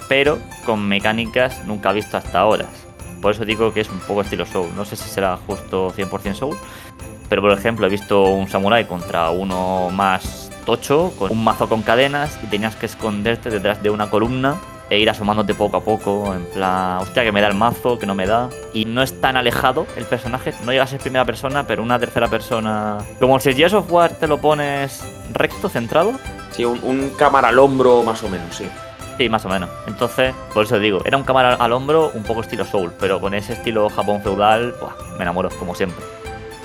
[0.09, 2.67] pero con mecánicas nunca visto hasta ahora.
[3.23, 4.75] Por eso digo que es un poco estilo Souls.
[4.75, 6.59] No sé si será justo 100% Souls,
[7.29, 11.83] pero por ejemplo he visto un samurái contra uno más tocho, con un mazo con
[11.83, 14.57] cadenas y tenías que esconderte detrás de una columna
[14.89, 18.07] e ir asomándote poco a poco, en plan, hostia, que me da el mazo, que
[18.07, 18.49] no me da.
[18.73, 21.99] Y no es tan alejado el personaje, no llega a ser primera persona, pero una
[21.99, 22.99] tercera persona.
[23.19, 26.13] Como si el Gears of War te lo pones recto, centrado.
[26.51, 28.69] Sí, un, un cámara al hombro más o menos, sí.
[29.19, 29.71] Sí, más o menos.
[29.87, 33.33] Entonces, por eso digo, era un cámara al hombro un poco estilo Soul, pero con
[33.35, 36.05] ese estilo Japón feudal, buah, me enamoro, como siempre.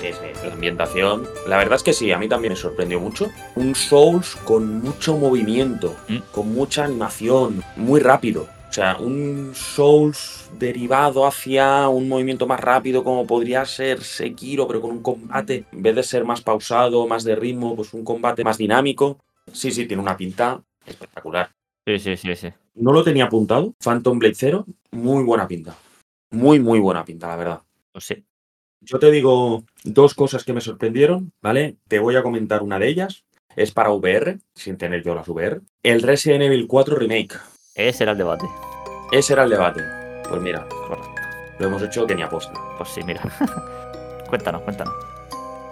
[0.02, 1.28] Sí, sí, la ambientación.
[1.48, 3.30] La verdad es que sí, a mí también me sorprendió mucho.
[3.56, 6.18] Un Souls con mucho movimiento, Mm.
[6.32, 8.48] con mucha animación, muy rápido.
[8.70, 14.82] O sea, un Souls derivado hacia un movimiento más rápido como podría ser Sekiro, pero
[14.82, 18.44] con un combate, en vez de ser más pausado, más de ritmo, pues un combate
[18.44, 19.20] más dinámico.
[19.52, 21.52] Sí, sí, tiene una pinta espectacular.
[21.86, 22.48] Sí, sí, sí, sí.
[22.76, 23.74] No lo tenía apuntado.
[23.84, 25.76] Phantom Blade Zero, muy buena pinta.
[26.32, 27.62] Muy, muy buena pinta, la verdad.
[27.92, 28.24] Pues sí.
[28.82, 31.78] Yo te digo dos cosas que me sorprendieron, ¿vale?
[31.88, 33.26] Te voy a comentar una de ellas.
[33.56, 35.62] Es para VR, sin tener yo las VR.
[35.84, 37.36] El Resident Evil 4 Remake.
[37.76, 38.46] Ese era el debate.
[39.12, 39.84] Ese era el debate.
[40.28, 41.12] Pues mira, Correcto.
[41.60, 42.54] lo hemos hecho que ni aposta.
[42.78, 43.22] Pues sí, mira.
[44.30, 44.94] cuéntanos, cuéntanos.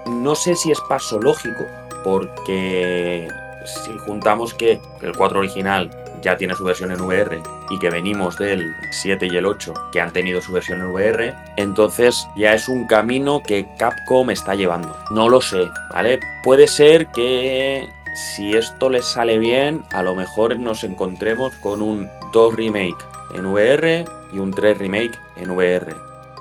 [0.07, 1.65] No sé si es paso lógico,
[2.03, 3.27] porque
[3.65, 5.89] si juntamos que el 4 original
[6.21, 10.01] ya tiene su versión en VR y que venimos del 7 y el 8 que
[10.01, 14.97] han tenido su versión en VR, entonces ya es un camino que Capcom está llevando.
[15.11, 16.19] No lo sé, ¿vale?
[16.43, 17.87] Puede ser que
[18.33, 23.45] si esto les sale bien, a lo mejor nos encontremos con un 2 remake en
[23.45, 25.95] VR y un 3 remake en VR.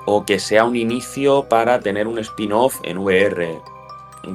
[0.05, 3.59] O que sea un inicio para tener un spin-off en VR.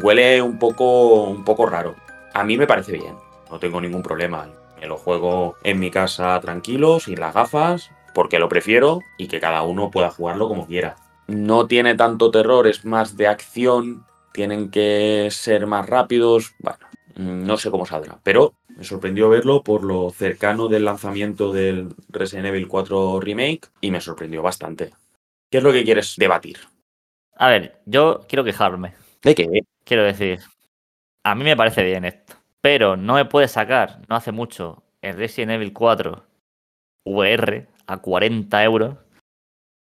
[0.00, 1.94] Huele un poco, un poco raro.
[2.32, 3.14] A mí me parece bien,
[3.50, 4.46] no tengo ningún problema.
[4.84, 9.40] Me lo juego en mi casa tranquilo, sin las gafas, porque lo prefiero y que
[9.40, 10.96] cada uno pueda jugarlo como quiera.
[11.26, 16.54] No tiene tanto terror, es más de acción, tienen que ser más rápidos.
[16.58, 16.80] Bueno,
[17.16, 21.94] mm, no sé cómo saldrá, pero me sorprendió verlo por lo cercano del lanzamiento del
[22.10, 24.92] Resident Evil 4 Remake y me sorprendió bastante.
[25.50, 26.58] ¿Qué es lo que quieres debatir?
[27.36, 28.92] A ver, yo quiero quejarme.
[29.22, 29.48] ¿De qué?
[29.82, 30.40] Quiero decir,
[31.22, 32.43] a mí me parece bien esto.
[32.64, 36.24] Pero no me puede sacar, no hace mucho, el Resident Evil 4
[37.04, 38.96] VR a 40 euros.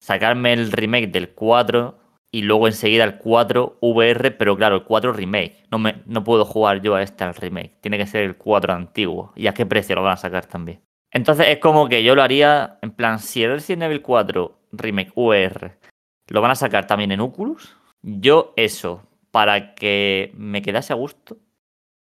[0.03, 1.99] Sacarme el remake del 4
[2.31, 5.65] y luego enseguida el 4 VR, pero claro, el 4 remake.
[5.71, 7.81] No, me, no puedo jugar yo a este al remake.
[7.81, 9.33] Tiene que ser el 4 antiguo.
[9.35, 10.83] ¿Y a qué precio lo van a sacar también?
[11.11, 15.13] Entonces es como que yo lo haría, en plan, si el Resident Evil 4 remake
[15.15, 15.79] VR
[16.27, 21.39] lo van a sacar también en Oculus, yo eso, para que me quedase a gusto.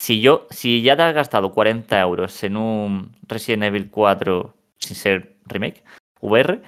[0.03, 4.97] Si yo, si ya te has gastado 40 euros en un Resident Evil 4 sin
[4.97, 5.85] ser remake,
[6.21, 6.61] VR,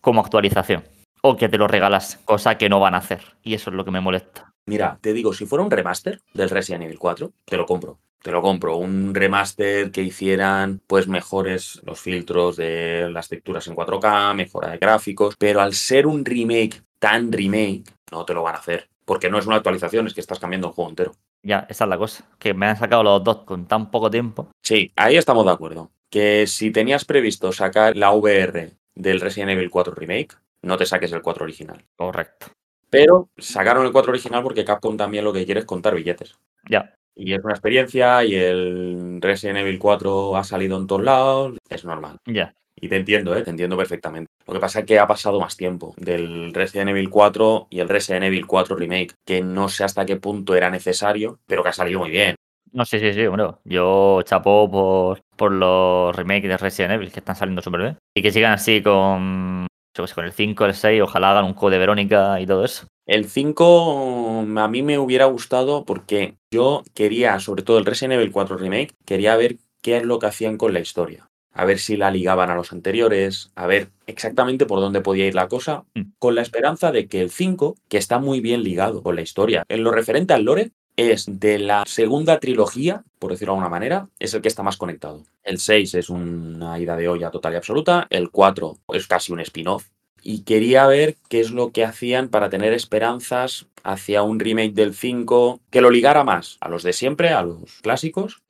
[0.00, 0.84] como actualización.
[1.20, 3.22] O que te lo regalas, cosa que no van a hacer.
[3.42, 4.52] Y eso es lo que me molesta.
[4.66, 7.98] Mira, te digo, si fuera un remaster del Resident Evil 4, te lo compro.
[8.22, 8.76] Te lo compro.
[8.76, 14.78] Un remaster que hicieran pues mejores los filtros de las texturas en 4K, mejora de
[14.78, 18.88] gráficos, pero al ser un remake tan remake, no te lo van a hacer.
[19.04, 21.16] Porque no es una actualización, es que estás cambiando el juego entero.
[21.42, 22.24] Ya, esa es la cosa.
[22.38, 24.48] Que me han sacado los dos con tan poco tiempo.
[24.62, 25.90] Sí, ahí estamos de acuerdo.
[26.10, 31.12] Que si tenías previsto sacar la VR del Resident Evil 4 Remake, no te saques
[31.12, 31.84] el 4 original.
[31.96, 32.46] Correcto.
[32.90, 36.36] Pero sacaron el 4 original porque Capcom también lo que quiere es contar billetes.
[36.68, 36.94] Ya.
[37.14, 41.84] Y es una experiencia y el Resident Evil 4 ha salido en todos lados, es
[41.84, 42.18] normal.
[42.26, 42.54] Ya.
[42.78, 43.42] Y te entiendo, ¿eh?
[43.42, 44.30] te entiendo perfectamente.
[44.46, 47.88] Lo que pasa es que ha pasado más tiempo del Resident Evil 4 y el
[47.88, 51.72] Resident Evil 4 Remake, que no sé hasta qué punto era necesario, pero que ha
[51.72, 52.36] salido muy bien.
[52.72, 53.60] No, sí, sí, sí, bueno.
[53.64, 57.98] Yo chapo por, por los remakes de Resident Evil que están saliendo súper bien.
[58.14, 59.66] Y que sigan así con,
[60.14, 62.86] con el 5, el 6, ojalá hagan un juego de Verónica y todo eso.
[63.06, 68.32] El 5 a mí me hubiera gustado porque yo quería, sobre todo el Resident Evil
[68.32, 71.28] 4 Remake, quería ver qué es lo que hacían con la historia.
[71.56, 75.34] A ver si la ligaban a los anteriores, a ver exactamente por dónde podía ir
[75.34, 76.12] la cosa, Mm.
[76.18, 79.64] con la esperanza de que el 5, que está muy bien ligado con la historia,
[79.68, 84.08] en lo referente al lore, es de la segunda trilogía, por decirlo de alguna manera,
[84.18, 85.22] es el que está más conectado.
[85.42, 89.40] El 6 es una ida de olla total y absoluta, el 4 es casi un
[89.40, 89.88] spin-off,
[90.22, 94.94] y quería ver qué es lo que hacían para tener esperanzas hacia un remake del
[94.94, 98.42] 5 que lo ligara más a los de siempre, a los clásicos.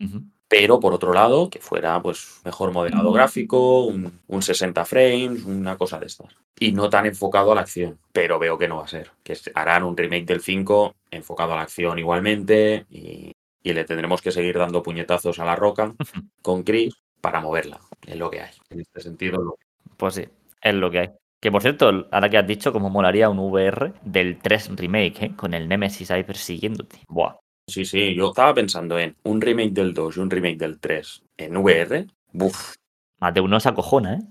[0.48, 5.76] Pero por otro lado que fuera pues mejor modelado gráfico, un, un 60 frames, una
[5.76, 6.34] cosa de estas.
[6.58, 9.36] Y no tan enfocado a la acción, pero veo que no va a ser, que
[9.54, 13.32] harán un remake del 5 enfocado a la acción igualmente y,
[13.62, 15.94] y le tendremos que seguir dando puñetazos a la roca
[16.42, 18.52] con Chris para moverla, es lo que hay.
[18.70, 19.58] En este sentido, lo-
[19.96, 20.24] Pues sí,
[20.60, 21.10] es lo que hay.
[21.40, 25.32] Que por cierto, ahora que has dicho, como molaría un VR del 3 remake, ¿eh?
[25.36, 27.00] con el Nemesis ahí persiguiéndote.
[27.08, 27.36] Buah.
[27.68, 31.22] Sí, sí, yo estaba pensando en un remake del 2 y un remake del 3
[31.36, 32.06] en VR.
[32.32, 32.76] Buf,
[33.18, 34.22] Más de uno se acojona, ¿eh?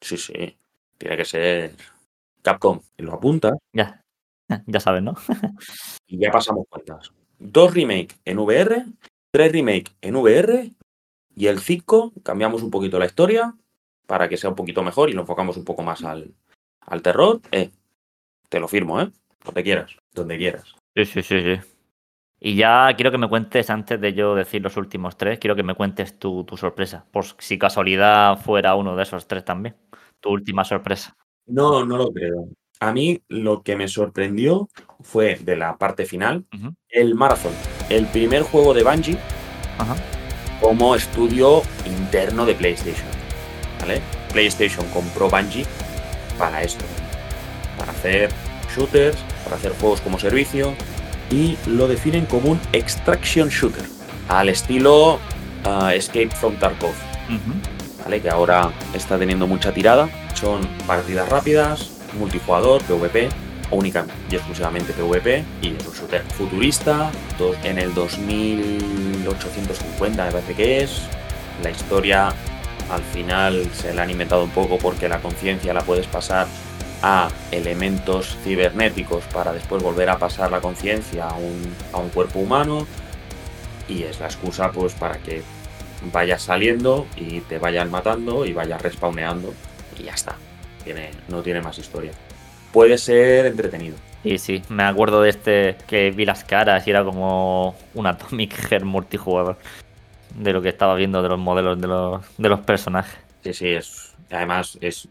[0.00, 0.58] Sí, sí.
[0.98, 1.72] Tiene que ser
[2.42, 2.80] Capcom.
[2.96, 4.02] Y lo apunta Ya.
[4.66, 5.14] Ya sabes, ¿no?
[6.08, 7.12] y ya pasamos cuentas.
[7.38, 8.84] Dos remake en VR,
[9.30, 10.70] tres remake en VR
[11.36, 13.54] y el 5 cambiamos un poquito la historia
[14.06, 16.34] para que sea un poquito mejor y lo enfocamos un poco más al,
[16.80, 17.40] al terror.
[17.52, 17.70] Eh,
[18.48, 19.12] te lo firmo, ¿eh?
[19.44, 20.74] Donde quieras, donde quieras.
[20.96, 21.69] Sí, sí, sí, sí.
[22.42, 25.62] Y ya quiero que me cuentes, antes de yo decir los últimos tres, quiero que
[25.62, 27.04] me cuentes tu, tu sorpresa.
[27.12, 29.76] Por si casualidad fuera uno de esos tres también.
[30.20, 31.14] Tu última sorpresa.
[31.46, 32.48] No, no lo creo.
[32.80, 34.70] A mí lo que me sorprendió
[35.02, 36.46] fue de la parte final,
[36.88, 37.52] el Marathon,
[37.90, 39.18] el primer juego de Bungie
[39.76, 39.96] Ajá.
[40.62, 43.06] como estudio interno de PlayStation.
[43.80, 44.00] ¿Vale?
[44.32, 45.66] PlayStation compró Bungie
[46.38, 46.86] para esto,
[47.76, 48.30] para hacer
[48.74, 50.72] shooters, para hacer juegos como servicio
[51.30, 53.84] y lo definen como un extraction shooter,
[54.28, 55.18] al estilo
[55.64, 56.92] ah, Escape from Tarkov.
[58.04, 58.20] ¿vale?
[58.20, 60.08] Que ahora está teniendo mucha tirada.
[60.34, 63.28] Son partidas rápidas, multijugador, PvP,
[63.70, 70.54] única y exclusivamente PvP, y es un shooter futurista, dos- en el 2850 me parece
[70.54, 71.02] que es.
[71.62, 72.32] La historia
[72.90, 76.46] al final se la han inventado un poco porque la conciencia la puedes pasar
[77.02, 82.40] a elementos cibernéticos para después volver a pasar la conciencia a un, a un cuerpo
[82.40, 82.86] humano
[83.88, 85.42] y es la excusa pues para que
[86.12, 89.52] vayas saliendo y te vayan matando y vayas respawneando
[89.98, 90.36] y ya está.
[90.84, 92.12] Tiene, no tiene más historia.
[92.72, 93.96] Puede ser entretenido.
[94.22, 98.54] Sí, sí, me acuerdo de este que vi las caras y era como un Atomic
[98.54, 99.58] Heart multijugador.
[100.34, 103.18] De lo que estaba viendo de los modelos de los, de los personajes.
[103.42, 104.14] Sí, sí, es.
[104.30, 105.08] Además es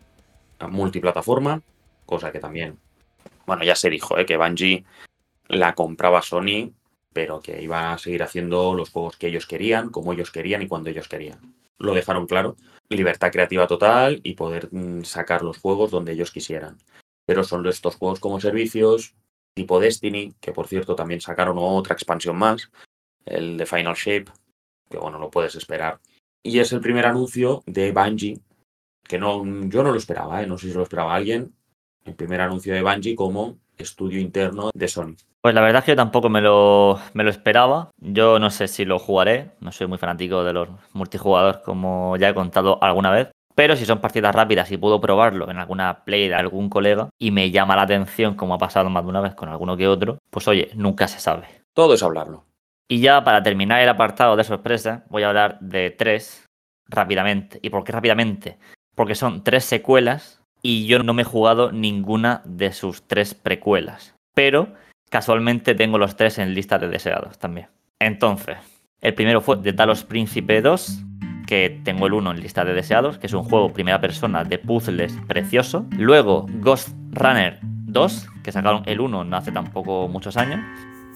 [0.70, 1.62] multiplataforma,
[2.10, 2.80] cosa que también.
[3.46, 4.26] Bueno, ya se dijo, ¿eh?
[4.26, 4.84] que Bungie
[5.48, 6.74] la compraba Sony,
[7.14, 10.68] pero que iba a seguir haciendo los juegos que ellos querían, como ellos querían y
[10.68, 11.56] cuando ellos querían.
[11.78, 12.56] Lo dejaron claro.
[12.90, 16.80] Libertad creativa total y poder mm, sacar los juegos donde ellos quisieran.
[17.28, 19.14] Pero son estos juegos como servicios,
[19.54, 22.72] tipo Destiny, que por cierto también sacaron otra expansión más,
[23.26, 24.32] el de Final Shape,
[24.90, 26.00] que bueno, lo puedes esperar.
[26.42, 28.40] Y es el primer anuncio de Bungie,
[29.04, 30.48] que no, yo no lo esperaba, ¿eh?
[30.48, 31.54] no sé si lo esperaba alguien,
[32.06, 35.16] el primer anuncio de Bungie como estudio interno de Sony.
[35.42, 37.92] Pues la verdad es que yo tampoco me lo, me lo esperaba.
[37.98, 39.52] Yo no sé si lo jugaré.
[39.62, 43.30] No soy muy fanático de los multijugadores, como ya he contado alguna vez.
[43.56, 47.32] Pero si son partidas rápidas y puedo probarlo en alguna play de algún colega y
[47.32, 50.18] me llama la atención, como ha pasado más de una vez con alguno que otro,
[50.30, 51.48] pues oye, nunca se sabe.
[51.74, 52.46] Todo es hablarlo.
[52.88, 56.46] Y ya para terminar el apartado de sorpresa, voy a hablar de tres
[56.88, 57.60] rápidamente.
[57.62, 58.58] ¿Y por qué rápidamente?
[58.96, 64.16] Porque son tres secuelas y yo no me he jugado ninguna de sus tres precuelas.
[64.34, 64.74] Pero
[65.10, 67.68] casualmente tengo los tres en lista de deseados también.
[68.00, 68.58] Entonces,
[69.02, 71.04] el primero fue The Talos Príncipe 2,
[71.48, 74.60] que tengo el 1 en lista de deseados, que es un juego primera persona de
[74.60, 75.88] puzzles precioso.
[75.98, 80.60] Luego Ghost Runner 2, que sacaron el 1 no hace tampoco muchos años,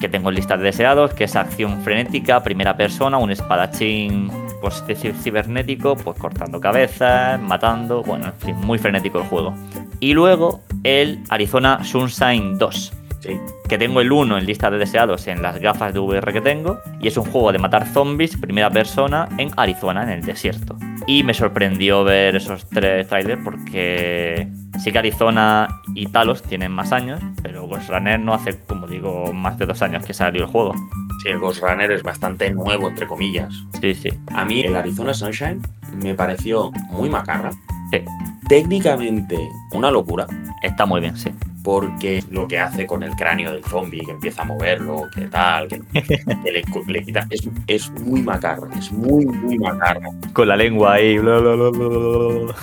[0.04, 4.84] que tengo en lista de deseados, que es acción frenética, primera persona, un espadachín pues,
[5.24, 9.54] cibernético, pues cortando cabezas, matando, bueno, en fin, muy frenético el juego.
[10.02, 12.92] Y luego el Arizona Sunshine 2,
[13.24, 13.40] Sí.
[13.70, 16.80] que tengo el 1 en lista de deseados en las gafas de VR que tengo,
[17.00, 20.78] y es un juego de matar zombies, primera persona, en Arizona, en el desierto.
[21.08, 24.48] Y me sorprendió ver esos tres trailers porque
[24.82, 29.32] sí que Arizona y Talos tienen más años, pero Ghost Runner no hace, como digo,
[29.34, 30.74] más de dos años que salió el juego.
[31.22, 33.54] Sí, el Ghost Runner es bastante nuevo, entre comillas.
[33.80, 34.10] Sí, sí.
[34.34, 35.62] A mí el Arizona Sunshine
[35.96, 37.52] me pareció muy macarra.
[37.92, 38.02] Sí.
[38.48, 39.38] Técnicamente
[39.72, 40.28] una locura,
[40.62, 41.30] Está muy bien, sí.
[41.64, 45.70] Porque lo que hace con el cráneo del zombie, que empieza a moverlo, que tal,
[45.70, 50.10] que, que le, le quita, es, es muy macarra, es muy, muy macarra.
[50.34, 51.18] Con la lengua ahí.
[51.18, 52.56] bla, bla, bla, bla, bla, bla.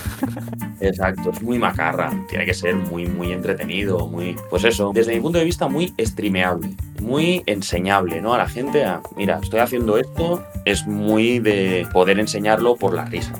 [0.80, 2.10] Exacto, es muy macarra.
[2.28, 4.36] Tiene que ser muy, muy entretenido, muy.
[4.50, 8.34] Pues eso, desde mi punto de vista, muy streameable, muy enseñable, ¿no?
[8.34, 13.10] A la gente, a, mira, estoy haciendo esto, es muy de poder enseñarlo por las
[13.10, 13.38] risas.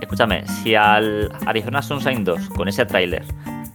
[0.00, 3.24] Escúchame, si al Arizona Sunshine 2, con ese tráiler,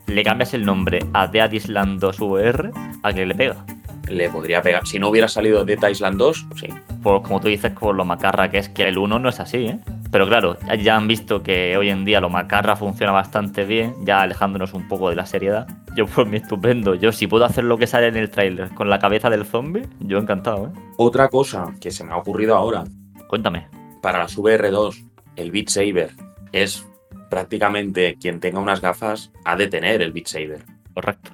[0.08, 2.72] le cambias el nombre a Dead Island 2 VR,
[3.04, 3.66] ¿a qué le pega?
[4.10, 4.88] Le podría pegar.
[4.88, 6.68] Si no hubiera salido Dead Island 2, sí.
[7.04, 9.58] Por, como tú dices, por lo macarra que es, que el 1 no es así,
[9.66, 9.80] ¿eh?
[10.10, 14.22] Pero claro, ya- han visto que hoy en día lo macarra funciona bastante bien, ya
[14.22, 15.68] alejándonos un poco de la seriedad.
[15.96, 18.90] Yo por mi estupendo, yo si puedo hacer lo que sale en el tráiler con
[18.90, 20.80] la cabeza del zombie, yo encantado, ¿eh?
[20.98, 22.86] Otra cosa que se me ha ocurrido ahora,
[23.28, 23.68] Cuéntame.
[24.02, 25.04] para las VR2,
[25.36, 26.12] el Beat Saber
[26.54, 26.88] es
[27.30, 30.64] prácticamente quien tenga unas gafas ha de tener el Beat Saber.
[30.94, 31.32] Correcto.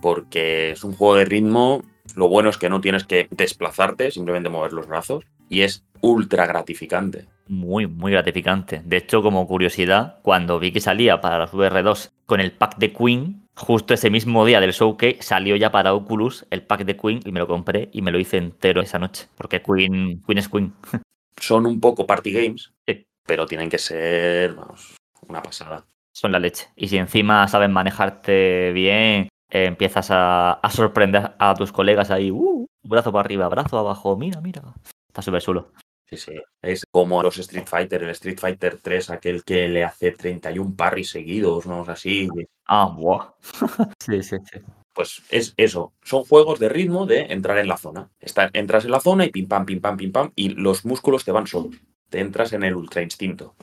[0.00, 1.82] porque es un juego de ritmo.
[2.14, 5.24] Lo bueno es que no tienes que desplazarte, simplemente mover los brazos.
[5.48, 7.26] Y es ultra gratificante.
[7.48, 8.82] Muy, muy gratificante.
[8.84, 12.92] De hecho, como curiosidad, cuando vi que salía para los VR2 con el pack de
[12.92, 17.20] Queen, justo ese mismo día del showcase salió ya para Oculus el pack de Queen
[17.24, 19.28] y me lo compré y me lo hice entero esa noche.
[19.36, 20.72] Porque Queen, Queen es Queen.
[21.40, 23.06] Son un poco party games, Sí.
[23.26, 24.96] pero tienen que ser, vamos,
[25.28, 25.84] una pasada.
[26.12, 26.68] Son la leche.
[26.76, 32.30] Y si encima sabes manejarte bien, eh, empiezas a, a sorprender a tus colegas ahí,
[32.30, 34.62] uh, brazo para arriba, brazo abajo, mira, mira.
[35.08, 35.72] Está súper chulo.
[36.08, 36.32] Sí, sí.
[36.62, 41.10] Es como los Street Fighter, el Street Fighter 3, aquel que le hace 31 parries
[41.10, 41.82] seguidos, ¿no?
[41.88, 42.28] Así.
[42.66, 43.32] Ah, buah.
[44.04, 44.60] sí, sí, sí.
[44.92, 45.92] Pues es eso.
[46.04, 48.10] Son juegos de ritmo de entrar en la zona.
[48.20, 51.24] Está- entras en la zona y pim pam, pim pam, pim pam, y los músculos
[51.24, 51.74] te van solos.
[52.10, 53.56] Te entras en el ultra instinto.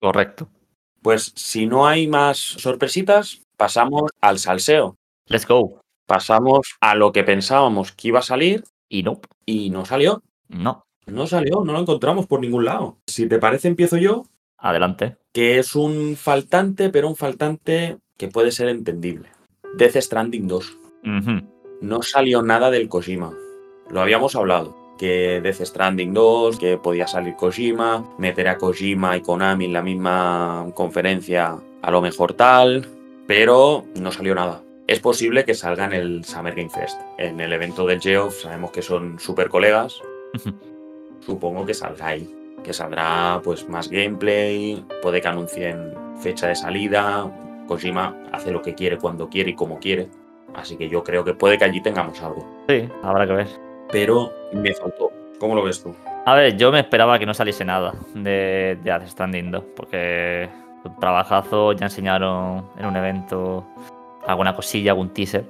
[0.00, 0.48] Correcto.
[1.02, 4.96] Pues si no hay más sorpresitas, pasamos al salseo.
[5.26, 5.80] Let's go.
[6.06, 10.22] Pasamos a lo que pensábamos que iba a salir Y no, y no salió.
[10.48, 10.84] no.
[11.04, 12.96] No salió, no lo encontramos por ningún lado.
[13.08, 14.24] Si te parece, empiezo yo,
[14.56, 15.16] Adelante.
[15.32, 19.28] que es un faltante, pero un faltante que puede ser entendible.
[19.76, 20.78] Death Stranding 2.
[21.04, 21.40] Ujú.
[21.80, 23.32] No salió nada del Kojima.
[23.90, 24.76] Lo habíamos hablado.
[25.02, 29.82] Que Death Stranding 2, que podía salir Kojima, meter a Kojima y Konami en la
[29.82, 32.86] misma conferencia, a lo mejor tal,
[33.26, 34.62] pero no salió nada.
[34.86, 37.00] Es posible que salga en el Summer Game Fest.
[37.18, 40.00] En el evento del Geoff sabemos que son super colegas.
[41.26, 42.32] Supongo que saldrá ahí.
[42.62, 47.28] Que saldrá pues más gameplay, puede que anuncien fecha de salida.
[47.66, 50.10] Kojima hace lo que quiere cuando quiere y como quiere.
[50.54, 52.46] Así que yo creo que puede que allí tengamos algo.
[52.68, 53.71] Sí, habrá que ver.
[53.92, 55.12] Pero me faltó.
[55.38, 55.94] ¿Cómo lo ves tú?
[56.24, 60.48] A ver, yo me esperaba que no saliese nada de, de Death Stranding 2, porque
[60.84, 63.64] un trabajazo, ya enseñaron en un evento
[64.26, 65.44] alguna cosilla, algún teaser,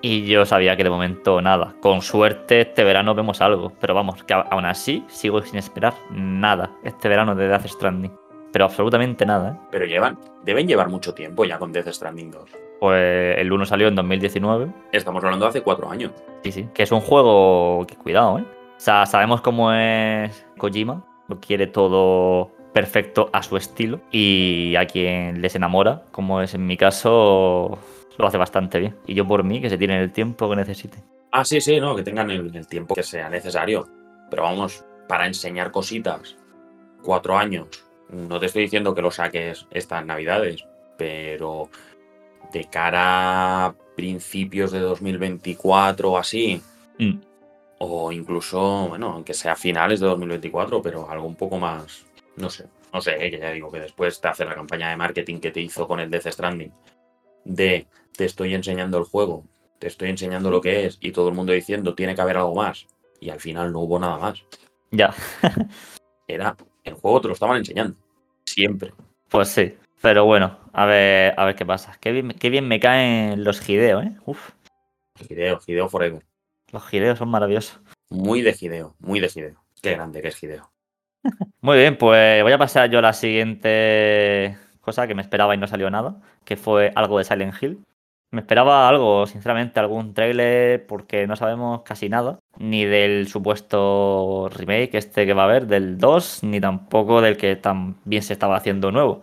[0.00, 1.74] y yo sabía que de momento nada.
[1.80, 6.70] Con suerte este verano vemos algo, pero vamos, que aún así sigo sin esperar nada
[6.82, 8.12] este verano de Death Stranding.
[8.52, 9.66] Pero absolutamente nada, ¿eh?
[9.70, 12.50] Pero llevan, deben llevar mucho tiempo ya con Death Stranding 2.
[12.82, 16.10] Pues el 1 salió en 2019, Estamos hablando de hace cuatro años.
[16.42, 16.68] Sí, sí.
[16.74, 18.44] Que es un juego que cuidado, ¿eh?
[18.76, 21.06] O sea, sabemos cómo es Kojima.
[21.28, 24.00] Lo quiere todo perfecto a su estilo.
[24.10, 27.78] Y a quien les enamora, como es en mi caso,
[28.18, 28.96] lo hace bastante bien.
[29.06, 31.04] Y yo por mí, que se tienen el tiempo que necesiten.
[31.30, 33.86] Ah, sí, sí, no, que tengan el, el tiempo que sea necesario.
[34.28, 36.36] Pero vamos, para enseñar cositas,
[37.00, 37.68] cuatro años.
[38.08, 40.66] No te estoy diciendo que lo saques estas navidades,
[40.96, 41.70] pero
[42.52, 46.60] de cara a principios de 2024 o así,
[46.98, 47.18] Mm.
[47.78, 52.04] o incluso, bueno, aunque sea finales de 2024, pero algo un poco más,
[52.36, 54.96] no sé, no sé, eh, que ya digo que después te hace la campaña de
[54.96, 56.72] marketing que te hizo con el Death Stranding,
[57.44, 57.86] de
[58.16, 59.44] te estoy enseñando el juego,
[59.78, 62.54] te estoy enseñando lo que es, y todo el mundo diciendo tiene que haber algo
[62.54, 62.86] más,
[63.20, 64.42] y al final no hubo nada más.
[64.90, 65.14] Ya,
[66.28, 67.96] Era, el juego te lo estaban enseñando,
[68.44, 68.92] siempre.
[69.28, 69.74] pues sí.
[70.02, 71.96] Pero bueno, a ver, a ver qué pasa.
[72.00, 74.12] Qué bien, qué bien me caen los Hideo, ¿eh?
[74.26, 74.50] Uf,
[75.28, 76.22] Hideo, Hideo Forever.
[76.72, 77.80] los Hideo son maravillosos.
[78.10, 79.62] Muy de Hideo, muy de Hideo.
[79.80, 80.70] Qué grande que es Hideo.
[81.60, 85.58] Muy bien, pues voy a pasar yo a la siguiente cosa que me esperaba y
[85.58, 87.84] no salió nada, que fue algo de Silent Hill.
[88.32, 94.94] Me esperaba algo, sinceramente, algún tráiler, porque no sabemos casi nada, ni del supuesto remake
[94.94, 98.90] este que va a haber, del 2, ni tampoco del que también se estaba haciendo
[98.90, 99.22] nuevo.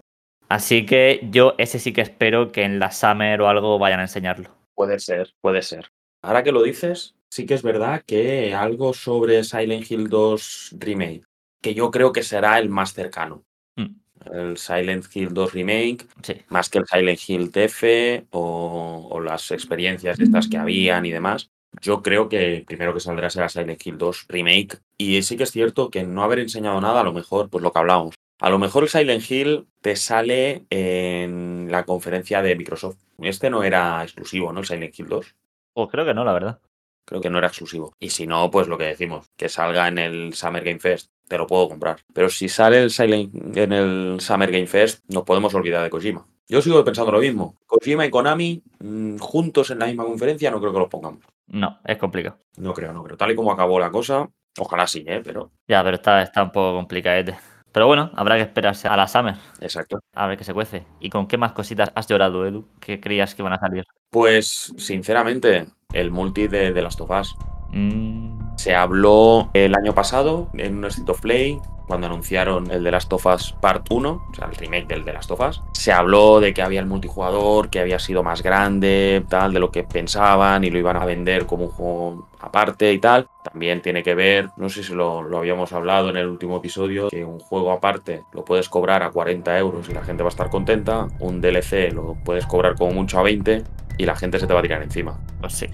[0.49, 4.03] Así que yo ese sí que espero que en la Summer o algo vayan a
[4.03, 4.49] enseñarlo.
[4.73, 5.91] Puede ser, puede ser.
[6.23, 11.23] Ahora que lo dices, sí que es verdad que algo sobre Silent Hill 2 Remake,
[11.61, 13.43] que yo creo que será el más cercano.
[13.75, 13.95] Mm.
[14.33, 19.51] El Silent Hill 2 Remake, Sí, más que el Silent Hill TF o, o las
[19.51, 21.51] experiencias estas que habían y demás.
[21.79, 24.79] Yo creo que el primero que saldrá será Silent Hill 2 Remake.
[24.97, 27.71] Y sí que es cierto que no haber enseñado nada, a lo mejor, pues lo
[27.71, 28.15] que hablábamos.
[28.39, 32.97] A lo mejor el Silent Hill te sale en la conferencia de Microsoft.
[33.19, 34.61] Este no era exclusivo, ¿no?
[34.61, 35.35] El Silent Hill 2.
[35.73, 36.59] pues creo que no, la verdad.
[37.05, 37.93] Creo que no era exclusivo.
[37.99, 41.37] Y si no, pues lo que decimos, que salga en el Summer Game Fest, te
[41.37, 41.97] lo puedo comprar.
[42.13, 46.25] Pero si sale el Silent en el Summer Game Fest, nos podemos olvidar de Kojima.
[46.47, 47.57] Yo sigo pensando lo mismo.
[47.67, 51.23] Kojima y Konami mm, juntos en la misma conferencia, no creo que los pongamos.
[51.47, 52.37] No, es complicado.
[52.57, 53.17] No creo, no creo.
[53.17, 55.21] Tal y como acabó la cosa, ojalá sí, ¿eh?
[55.23, 57.37] Pero, Ya, pero está, está un poco complicadete.
[57.71, 59.35] Pero bueno, habrá que esperarse a la Summer.
[59.61, 59.99] exacto.
[60.13, 60.85] A ver qué se cuece.
[60.99, 62.65] ¿Y con qué más cositas has llorado, Edu?
[62.79, 63.85] ¿Qué creías que iban a salir?
[64.09, 67.35] Pues, sinceramente, el multi de, de Last of Us.
[67.71, 72.91] Mm, Se habló el año pasado en un State of Play cuando anunciaron el de
[72.91, 75.91] Last of Us Part 1, o sea, el remake del de Last of Us, se
[75.91, 79.83] habló de que había el multijugador, que había sido más grande, tal, de lo que
[79.83, 83.27] pensaban y lo iban a vender como un juego aparte y tal.
[83.43, 87.09] También tiene que ver, no sé si lo, lo, habíamos hablado en el último episodio,
[87.09, 90.31] que un juego aparte lo puedes cobrar a 40 euros y la gente va a
[90.31, 91.07] estar contenta.
[91.19, 93.63] Un DLC lo puedes cobrar como mucho a 20
[93.97, 95.19] y la gente se te va a tirar encima.
[95.39, 95.67] Pues sí.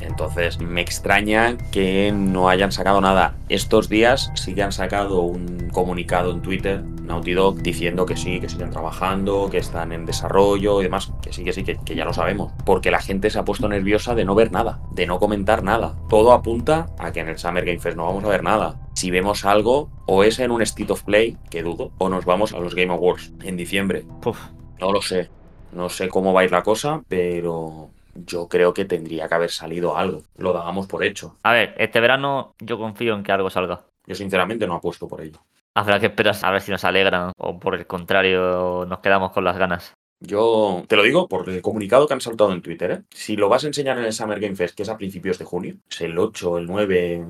[0.00, 3.34] Entonces me extraña que no hayan sacado nada.
[3.48, 8.40] Estos días sí que han sacado un comunicado en Twitter, Naughty Dog, diciendo que sí,
[8.40, 11.12] que siguen trabajando, que están en desarrollo y demás.
[11.22, 12.52] Que sí, que sí, que, que ya lo sabemos.
[12.64, 15.94] Porque la gente se ha puesto nerviosa de no ver nada, de no comentar nada.
[16.08, 18.80] Todo apunta a que en el Summer Game Fest no vamos a ver nada.
[18.94, 22.52] Si vemos algo, o es en un State of Play, que dudo, o nos vamos
[22.52, 24.04] a los Game Awards en diciembre.
[24.24, 24.38] Uf.
[24.80, 25.30] No lo sé.
[25.72, 27.90] No sé cómo va a ir la cosa, pero
[28.24, 30.22] yo creo que tendría que haber salido algo.
[30.36, 31.36] Lo dábamos por hecho.
[31.42, 33.82] A ver, este verano yo confío en que algo salga.
[34.06, 35.38] Yo sinceramente no apuesto por ello.
[35.74, 39.44] Habrá que esperar a ver si nos alegran o por el contrario nos quedamos con
[39.44, 39.94] las ganas.
[40.20, 42.90] Yo te lo digo por el comunicado que han saltado en Twitter.
[42.90, 43.02] ¿eh?
[43.10, 45.44] Si lo vas a enseñar en el Summer Game Fest, que es a principios de
[45.44, 47.26] junio, es el 8, el 9,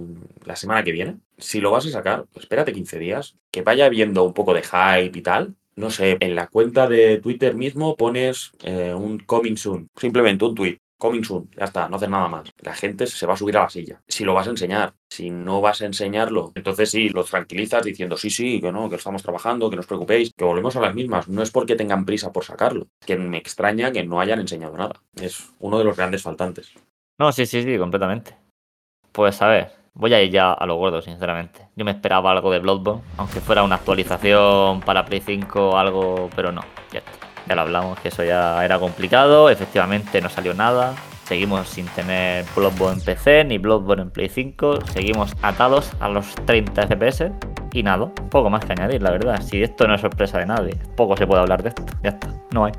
[0.46, 4.24] la semana que viene, si lo vas a sacar, espérate 15 días, que vaya habiendo
[4.24, 8.50] un poco de hype y tal, no sé, en la cuenta de Twitter mismo pones
[8.62, 10.78] eh, un coming soon, simplemente un tweet.
[11.00, 12.50] Coming soon, ya está, no haces nada más.
[12.58, 14.02] La gente se va a subir a la silla.
[14.08, 18.16] Si lo vas a enseñar, si no vas a enseñarlo, entonces sí, los tranquilizas diciendo
[18.16, 20.96] sí, sí, que no, que estamos trabajando, que no os preocupéis, que volvemos a las
[20.96, 21.28] mismas.
[21.28, 25.00] No es porque tengan prisa por sacarlo, que me extraña que no hayan enseñado nada.
[25.22, 26.74] Es uno de los grandes faltantes.
[27.16, 28.36] No, sí, sí, sí, completamente.
[29.12, 31.68] Pues a ver, voy a ir ya a lo gordo, sinceramente.
[31.76, 36.30] Yo me esperaba algo de Bloodborne, aunque fuera una actualización para Play 5 o algo,
[36.34, 37.12] pero no, ya está.
[37.46, 40.94] Ya lo hablamos, que eso ya era complicado, efectivamente no salió nada.
[41.24, 44.86] Seguimos sin tener Bloodborne en PC ni Bloodborne en Play 5.
[44.86, 47.32] Seguimos atados a los 30 FPS.
[47.74, 49.42] Y nada, poco más que añadir, la verdad.
[49.42, 51.84] Si esto no es sorpresa de nadie, poco se puede hablar de esto.
[52.02, 52.72] Ya está, no hay.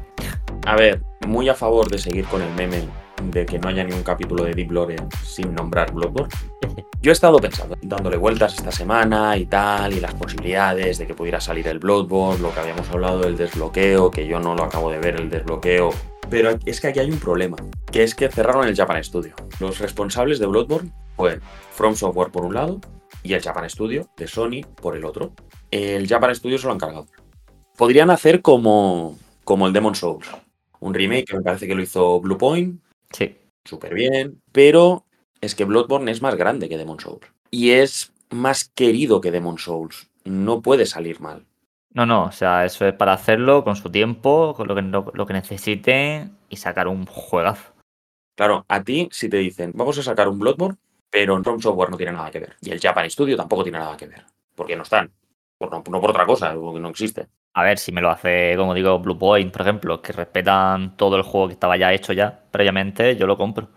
[0.66, 2.88] A ver, muy a favor de seguir con el meme
[3.24, 6.34] de que no haya ni un capítulo de Deep Lore sin nombrar Bloodborne.
[7.02, 11.14] Yo he estado pensando, dándole vueltas esta semana y tal, y las posibilidades de que
[11.14, 14.92] pudiera salir el Bloodborne, lo que habíamos hablado del desbloqueo, que yo no lo acabo
[14.92, 15.92] de ver el desbloqueo.
[16.30, 17.56] Pero es que aquí hay un problema,
[17.90, 19.34] que es que cerraron el Japan Studio.
[19.60, 21.40] Los responsables de Bloodborne fue
[21.72, 22.82] From Software por un lado
[23.24, 25.32] y el Japan Studio de Sony por el otro.
[25.72, 27.08] El Japan Studio se lo han cargado.
[27.78, 30.28] Podrían hacer como, como el Demon Souls,
[30.80, 33.36] un remake que me parece que lo hizo Bluepoint, Sí.
[33.66, 35.06] súper bien, pero
[35.42, 39.58] es que Bloodborne es más grande que Demon Souls y es más querido que Demon
[39.58, 40.10] Souls.
[40.26, 41.46] No puede salir mal.
[41.94, 45.12] No, no, o sea, eso es para hacerlo con su tiempo, con lo que, lo,
[45.14, 47.74] lo que necesite y sacar un juegazo.
[48.36, 50.78] Claro, a ti si te dicen, vamos a sacar un Bloodborne,
[51.10, 52.56] pero en From Software no tiene nada que ver.
[52.62, 54.24] Y el Japan Studio tampoco tiene nada que ver.
[54.56, 55.12] Porque no están.
[55.58, 57.28] Por, no, no por otra cosa, porque no existe.
[57.54, 61.16] A ver, si me lo hace, como digo, Blue Point, por ejemplo, que respetan todo
[61.16, 63.70] el juego que estaba ya hecho ya previamente, yo lo compro.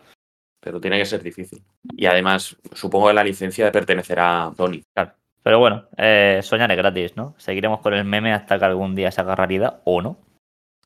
[0.60, 1.62] Pero tiene que ser difícil.
[1.96, 4.82] Y además, supongo que la licencia de pertenecerá a Sony.
[4.94, 5.12] Claro.
[5.42, 7.34] Pero bueno, eh, soñar es gratis, ¿no?
[7.38, 10.18] Seguiremos con el meme hasta que algún día se haga realidad o no.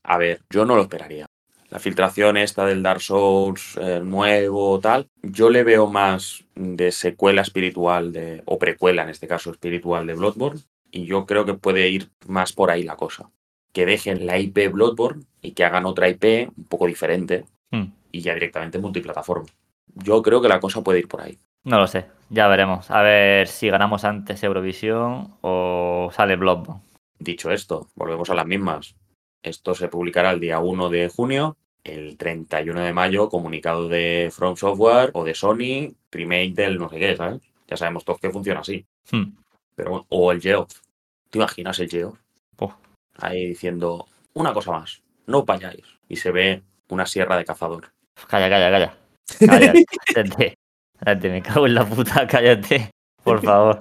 [0.03, 1.27] A ver, yo no lo esperaría.
[1.69, 7.43] La filtración esta del Dark Souls eh, nuevo, tal, yo le veo más de secuela
[7.43, 10.61] espiritual de, o precuela en este caso espiritual de Bloodborne
[10.97, 13.31] y yo creo que puede ir más por ahí la cosa.
[13.73, 17.93] Que dejen la IP Bloodborne y que hagan otra IP un poco diferente Hmm.
[18.13, 19.49] y ya directamente multiplataforma.
[19.95, 21.39] Yo creo que la cosa puede ir por ahí.
[21.65, 22.91] No lo sé, ya veremos.
[22.91, 26.83] A ver si ganamos antes Eurovisión o sale Bloodborne.
[27.19, 28.95] Dicho esto, volvemos a las mismas.
[29.43, 34.57] Esto se publicará el día 1 de junio, el 31 de mayo, comunicado de From
[34.57, 37.41] Software o de Sony, remake del no sé qué, ¿sabes?
[37.67, 38.87] Ya sabemos todos que funciona así.
[39.11, 39.37] Hmm.
[39.75, 40.86] Pero bueno, o el Geoff.
[41.31, 42.19] ¿Te imaginas el?
[42.59, 42.73] Uf.
[43.19, 45.85] Ahí diciendo, una cosa más, no vayáis.
[46.09, 47.93] Y se ve una sierra de cazador.
[48.29, 48.97] Calla, calla, calla.
[49.47, 50.55] Cállate, cállate.
[50.99, 52.91] Cállate, me cago en la puta, cállate.
[53.23, 53.79] Por favor.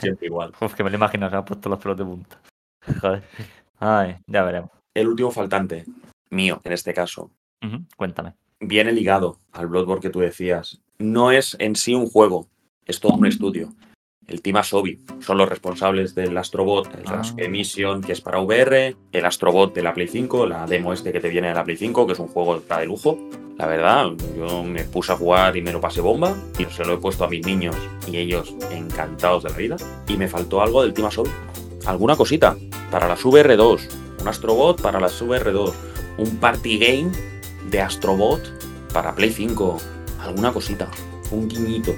[0.00, 0.52] Siempre igual.
[0.60, 2.40] Uf, que me lo imagino, se han puesto los pelos de punta.
[3.00, 3.22] Joder.
[3.78, 4.70] Ay, ya veremos.
[4.92, 5.84] El último faltante,
[6.30, 7.30] mío en este caso,
[7.96, 8.34] Cuéntame.
[8.58, 10.80] viene ligado al Bloodborne que tú decías.
[10.98, 12.48] No es en sí un juego,
[12.84, 13.72] es todo un estudio.
[14.28, 17.16] El Team Asobi son los responsables del Astrobot, el Ah.
[17.16, 21.12] Rasuke Mission, que es para VR, el Astrobot de la Play 5, la demo este
[21.12, 23.18] que te viene de la Play 5, que es un juego de lujo.
[23.56, 26.94] La verdad, yo me puse a jugar y me lo pasé bomba, y se lo
[26.94, 27.74] he puesto a mis niños
[28.06, 29.76] y ellos encantados de la vida.
[30.06, 31.30] Y me faltó algo del Team Asobi.
[31.86, 32.54] Alguna cosita
[32.90, 33.80] para las VR2,
[34.20, 35.72] un Astrobot para las VR2,
[36.18, 37.12] un party game
[37.70, 38.42] de Astrobot
[38.92, 39.78] para Play 5,
[40.20, 40.88] alguna cosita,
[41.30, 41.94] un guiñito.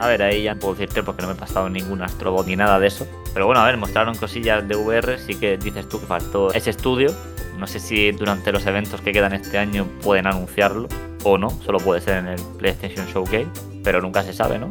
[0.00, 2.56] A ver, ahí ya no puedo decirte porque no me he pasado ningún Astrobot ni
[2.56, 3.06] nada de eso.
[3.34, 6.70] Pero bueno, a ver, mostraron cosillas de VR, sí que dices tú que faltó ese
[6.70, 7.12] estudio.
[7.58, 10.88] No sé si durante los eventos que quedan este año pueden anunciarlo
[11.24, 13.48] o no, solo puede ser en el PlayStation Showcase,
[13.82, 14.70] pero nunca se sabe, ¿no?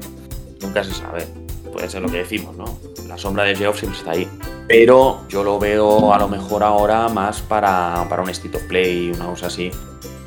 [0.61, 1.27] Nunca se sabe.
[1.73, 2.79] Puede ser lo que decimos, ¿no?
[3.07, 4.27] La sombra de Geoff siempre está ahí.
[4.69, 9.11] Pero yo lo veo a lo mejor ahora más para, para un State of Play,
[9.11, 9.69] una cosa así,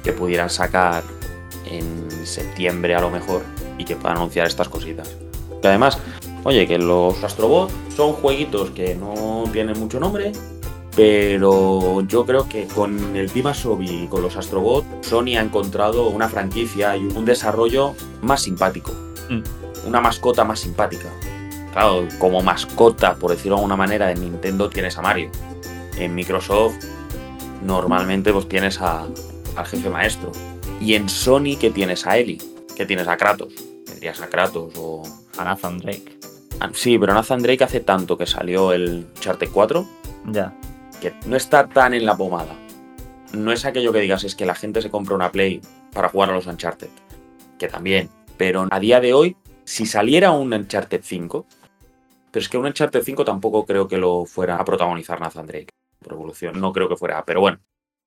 [0.05, 1.03] que pudieran sacar
[1.71, 3.43] en septiembre a lo mejor
[3.81, 5.17] y que puedan anunciar estas cositas.
[5.63, 5.99] Y además,
[6.45, 10.33] oye, que los Astrobot son jueguitos que no tienen mucho nombre,
[10.97, 16.09] pero yo creo que con el Team Asobi y con los Astrobot, Sony ha encontrado
[16.09, 18.93] una franquicia y un desarrollo más simpático.
[19.29, 19.41] Mm.
[19.89, 21.09] Una mascota más simpática.
[21.73, 25.31] Claro, como mascota, por decirlo de alguna manera, en Nintendo tienes a Mario.
[25.97, 26.75] En Microsoft,
[27.63, 29.07] normalmente pues tienes a-
[29.57, 30.33] al jefe maestro.
[30.81, 32.39] Y en Sony, que tienes a Ellie,
[32.77, 33.53] que tienes a Kratos.
[34.01, 35.03] Tendrías a Kratos o.
[35.37, 36.19] A Nathan Drake.
[36.59, 39.87] Ah, Sí, pero Nathan Drake hace tanto que salió el Charter 4
[40.33, 40.55] Ya.
[41.03, 42.55] que no está tan en la pomada.
[43.35, 45.61] No es aquello que digas, es que la gente se compra una Play
[45.93, 46.89] para jugar a los Uncharted.
[47.59, 48.09] Que también.
[48.39, 51.45] Pero a día de hoy, si saliera un Uncharted 5,
[52.31, 55.69] pero es que un Uncharted 5 tampoco creo que lo fuera a protagonizar Nathan Drake.
[56.03, 57.23] Por evolución, no creo que fuera.
[57.27, 57.59] Pero bueno,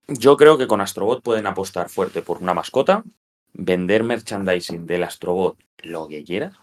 [0.07, 3.03] yo creo que con Astrobot pueden apostar fuerte por una mascota,
[3.53, 6.55] vender merchandising del Astrobot lo que quieras.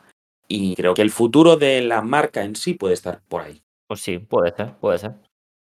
[0.49, 3.63] Y creo que el futuro de la marca en sí puede estar por ahí.
[3.87, 5.13] Pues sí, puede ser, puede ser.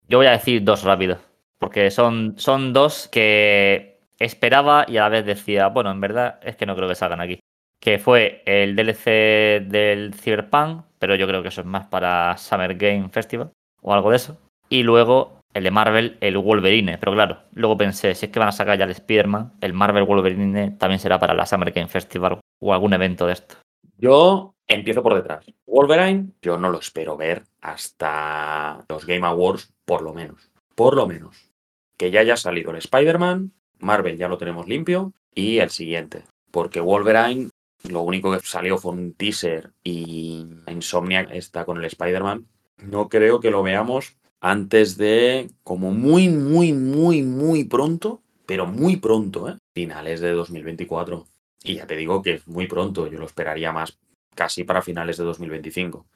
[0.08, 1.20] Yo voy a decir dos rápidos,
[1.60, 6.56] porque son, son dos que esperaba y a la vez decía, bueno, en verdad es
[6.56, 7.40] que no creo que salgan aquí.
[7.80, 12.76] Que fue el DLC del Cyberpunk, pero yo creo que eso es más para Summer
[12.76, 13.52] Game Festival
[13.82, 14.38] o algo de eso.
[14.70, 16.98] Y luego el de Marvel, el Wolverine.
[16.98, 20.04] Pero claro, luego pensé, si es que van a sacar ya el Spider-Man, el Marvel
[20.04, 23.56] Wolverine también será para la Summer Game Festival o algún evento de esto.
[23.98, 25.46] Yo empiezo por detrás.
[25.66, 30.52] Wolverine, yo no lo espero ver hasta los Game Awards, por lo menos.
[30.76, 31.50] Por lo menos.
[31.98, 36.24] Que ya haya salido el Spider-Man, Marvel ya lo tenemos limpio, y el siguiente.
[36.52, 37.50] Porque Wolverine,
[37.90, 42.46] lo único que salió fue un teaser y Insomniac está con el Spider-Man.
[42.78, 48.98] No creo que lo veamos antes de, como muy, muy, muy, muy pronto, pero muy
[48.98, 49.58] pronto, ¿eh?
[49.74, 51.26] Finales de 2024.
[51.64, 54.00] Y ya te digo que es muy pronto, yo lo esperaría más
[54.36, 56.08] casi para finales de 2025.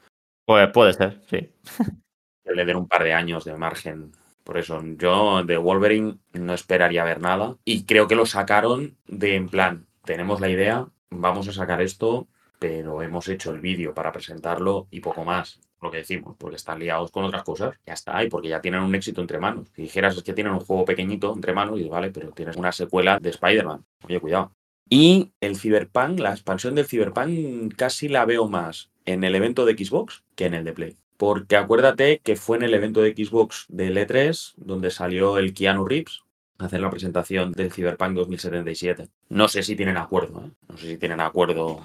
[0.46, 1.50] Pues puede ser, sí.
[2.44, 4.14] Que le den un par de años de margen.
[4.44, 7.56] Por eso, yo de Wolverine no esperaría ver nada.
[7.64, 12.28] Y creo que lo sacaron de en plan, tenemos la idea, vamos a sacar esto,
[12.58, 15.60] pero hemos hecho el vídeo para presentarlo y poco más.
[15.82, 18.82] Lo que decimos, porque están liados con otras cosas, ya está, y porque ya tienen
[18.82, 19.68] un éxito entre manos.
[19.76, 22.72] Si dijeras es que tienen un juego pequeñito entre manos, y vale, pero tienes una
[22.72, 23.84] secuela de Spider-Man.
[24.06, 24.52] Oye, cuidado.
[24.90, 29.74] Y el Cyberpunk, la expansión del Cyberpunk casi la veo más en el evento de
[29.74, 30.98] Xbox que en el de Play.
[31.18, 35.86] Porque acuérdate que fue en el evento de Xbox del E3 donde salió el Keanu
[35.86, 36.24] Reeves
[36.66, 39.08] hacer la presentación del Cyberpunk 2077.
[39.30, 40.52] No sé si tienen acuerdo, ¿eh?
[40.68, 41.82] no sé si tienen acuerdo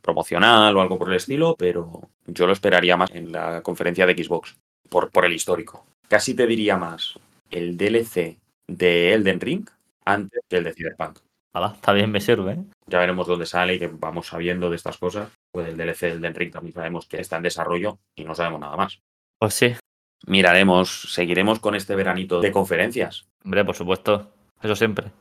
[0.00, 4.22] promocional o algo por el estilo, pero yo lo esperaría más en la conferencia de
[4.22, 4.56] Xbox,
[4.88, 5.86] por, por el histórico.
[6.08, 7.18] Casi te diría más
[7.50, 9.68] el DLC de Elden Ring
[10.04, 11.18] antes que el de Cyberpunk.
[11.74, 12.52] Está bien, me sirve.
[12.52, 12.64] ¿eh?
[12.86, 15.30] Ya veremos dónde sale y que vamos sabiendo de estas cosas.
[15.50, 18.60] Pues el DLC del Elden Ring también sabemos que está en desarrollo y no sabemos
[18.60, 19.00] nada más.
[19.38, 19.74] Pues sí,
[20.26, 23.26] Miraremos, seguiremos con este veranito de conferencias.
[23.44, 24.32] hombre, por supuesto.
[24.62, 25.12] Eso siempre.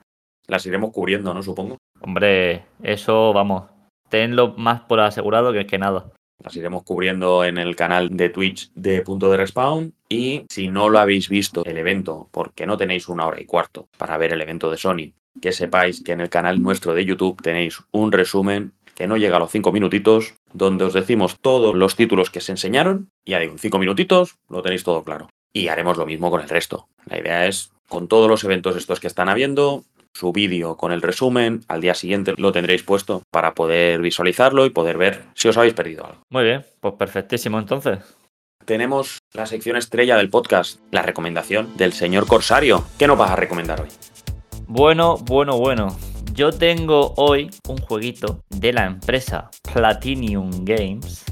[0.48, 1.44] Las iremos cubriendo, ¿no?
[1.44, 1.78] Supongo.
[2.00, 3.70] Hombre, eso, vamos,
[4.10, 6.12] tenlo más por asegurado que, que nada.
[6.44, 9.94] Las iremos cubriendo en el canal de Twitch de Punto de Respawn.
[10.10, 13.88] Y si no lo habéis visto el evento, porque no tenéis una hora y cuarto
[13.98, 17.42] para ver el evento de Sony, que sepáis que en el canal nuestro de YouTube
[17.42, 21.96] tenéis un resumen que no llega a los cinco minutitos, donde os decimos todos los
[21.96, 23.12] títulos que se enseñaron.
[23.26, 25.30] Y ya digo, en cinco minutitos lo tenéis todo claro.
[25.52, 26.88] Y haremos lo mismo con el resto.
[27.06, 29.84] La idea es, con todos los eventos estos que están habiendo,
[30.16, 34.70] su vídeo con el resumen, al día siguiente lo tendréis puesto para poder visualizarlo y
[34.70, 36.22] poder ver si os habéis perdido algo.
[36.32, 38.00] Muy bien, pues perfectísimo entonces.
[38.64, 42.86] Tenemos la sección estrella del podcast, la recomendación del señor Corsario.
[42.98, 43.90] ¿Qué nos vas a recomendar hoy?
[44.68, 45.96] Bueno, bueno, bueno.
[46.34, 51.24] Yo tengo hoy un jueguito de la empresa Platinum Games,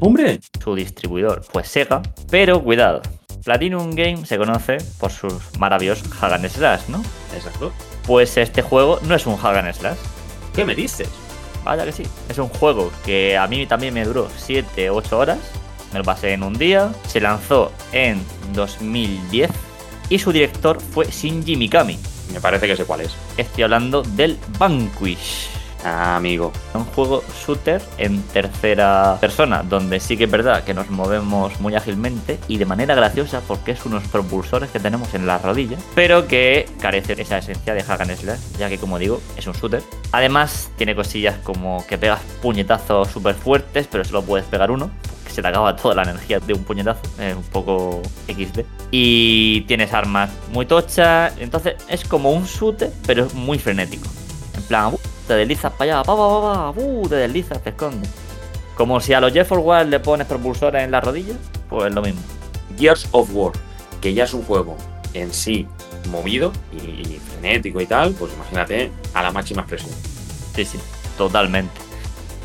[0.00, 0.40] ¡Hombre!
[0.62, 3.02] su distribuidor, pues Sega, pero cuidado.
[3.44, 7.02] Platinum Games se conoce por sus maravillosos Hack and Slash, ¿no?
[7.34, 7.72] Exacto.
[8.06, 9.98] Pues este juego no es un Hack and Slash.
[10.54, 11.08] ¿Qué me dices?
[11.64, 12.04] Vaya que sí.
[12.28, 15.38] Es un juego que a mí también me duró 7-8 horas.
[15.92, 16.92] Me lo pasé en un día.
[17.06, 18.24] Se lanzó en
[18.54, 19.50] 2010.
[20.08, 21.98] Y su director fue Shinji Mikami.
[22.32, 23.12] Me parece que sé cuál es.
[23.36, 25.51] Estoy hablando del Vanquish.
[25.84, 26.52] Ah, amigo.
[26.74, 31.74] Un juego shooter en tercera persona, donde sí que es verdad que nos movemos muy
[31.74, 36.28] ágilmente y de manera graciosa porque es unos propulsores que tenemos en la rodilla, pero
[36.28, 39.54] que carece de esa esencia de Hack and Slash, ya que como digo, es un
[39.54, 39.82] shooter.
[40.12, 44.90] Además, tiene cosillas como que pegas puñetazos súper fuertes, pero solo puedes pegar uno,
[45.32, 47.00] se te acaba toda la energía de un puñetazo,
[47.36, 48.60] un poco XD.
[48.90, 54.06] Y tienes armas muy tochas, entonces es como un shooter, pero es muy frenético.
[54.56, 54.92] En plan,
[55.26, 58.10] te deslizas para allá, pa, pa, pa, pa, uh, te deslizas, te escondes.
[58.76, 61.34] Como si a los Jeff Wild le pones propulsores en la rodilla,
[61.68, 62.20] pues lo mismo.
[62.78, 63.52] Gears of War,
[64.00, 64.76] que ya es un juego
[65.14, 65.66] en sí
[66.10, 69.92] movido y frenético y tal, pues imagínate a la máxima expresión.
[70.54, 70.78] Sí, sí,
[71.16, 71.72] totalmente.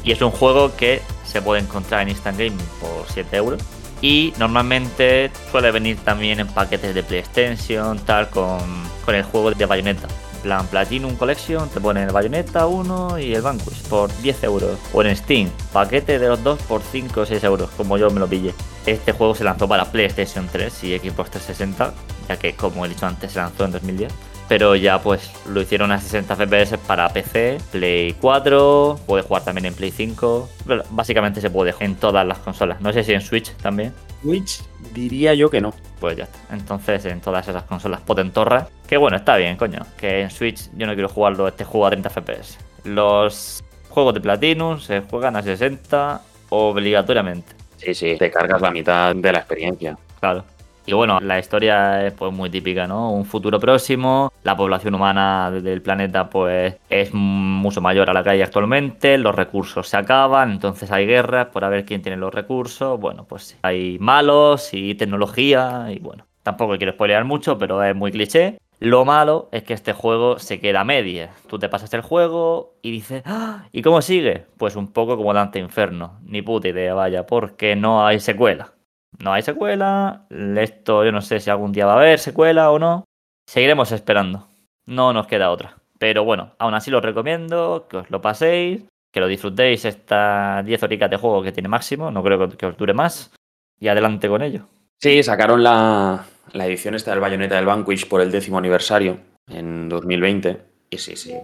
[0.04, 3.62] Y es un juego que se puede encontrar en Instant Gaming por 7 euros.
[4.02, 8.60] Y normalmente suele venir también en paquetes de PlayStation, tal, con,
[9.04, 10.08] con el juego de Bayonetta.
[10.38, 14.80] Plan Platinum Collection, te ponen el Bayonetta 1 y el Vanquish por 10 euros.
[14.94, 18.20] O en Steam, paquete de los dos por 5 o 6 euros, como yo me
[18.20, 18.54] lo pillé.
[18.86, 21.94] Este juego se lanzó para PlayStation 3 y Xbox 360,
[22.30, 24.14] ya que como he dicho antes se lanzó en 2010
[24.48, 29.66] pero ya pues lo hicieron a 60 FPS para PC, Play 4, puede jugar también
[29.66, 32.80] en Play 5, pero básicamente se puede en todas las consolas.
[32.82, 33.94] No sé si en Switch también.
[34.22, 34.62] Switch
[34.98, 35.74] diría yo que no.
[36.00, 36.40] Pues ya está.
[36.54, 40.88] Entonces en todas esas consolas potentorras, que bueno, está bien, coño, que en Switch yo
[40.88, 42.58] no quiero jugarlo este juego a 30 FPS.
[42.84, 47.54] Los juegos de Platinum se juegan a 60 obligatoriamente.
[47.78, 49.98] Sí, sí, te cargas la mitad de la experiencia.
[50.20, 50.44] Claro.
[50.88, 53.12] Y bueno, la historia es pues muy típica, ¿no?
[53.12, 58.30] Un futuro próximo, la población humana del planeta pues es mucho mayor a la que
[58.30, 62.34] hay actualmente, los recursos se acaban, entonces hay guerras por a ver quién tiene los
[62.34, 67.94] recursos, bueno, pues hay malos y tecnología y bueno, tampoco quiero spoilear mucho, pero es
[67.94, 68.58] muy cliché.
[68.80, 71.32] Lo malo es que este juego se queda a medias.
[71.48, 73.66] Tú te pasas el juego y dices, ¡Ah!
[73.72, 74.46] ¿y cómo sigue?
[74.58, 76.20] Pues un poco como Dante Inferno.
[76.24, 78.77] Ni puta idea, vaya, porque no hay secuela.
[79.20, 80.26] No hay secuela.
[80.30, 83.04] Esto yo no sé si algún día va a haber secuela o no.
[83.48, 84.48] Seguiremos esperando.
[84.86, 85.78] No nos queda otra.
[86.00, 90.84] Pero bueno, aún así lo recomiendo, que os lo paséis, que lo disfrutéis estas 10
[90.84, 93.34] horitas de juego que tiene máximo, no creo que os dure más.
[93.80, 94.68] Y adelante con ello.
[95.00, 99.90] Sí, sacaron la, la edición esta del Bayonetta del Vanquish por el décimo aniversario en
[99.90, 100.62] 2020.
[100.90, 101.36] Y sí, sí,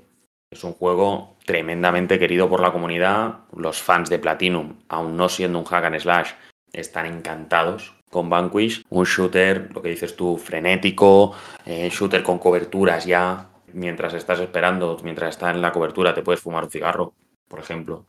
[0.52, 3.40] es un juego tremendamente querido por la comunidad.
[3.56, 6.32] Los fans de Platinum, aún no siendo un hack and slash,
[6.74, 8.84] están encantados con Vanquish.
[8.90, 11.34] Un shooter, lo que dices tú, frenético,
[11.66, 13.50] eh, shooter con coberturas ya.
[13.72, 17.14] Mientras estás esperando, mientras estás en la cobertura, te puedes fumar un cigarro,
[17.48, 18.06] por ejemplo.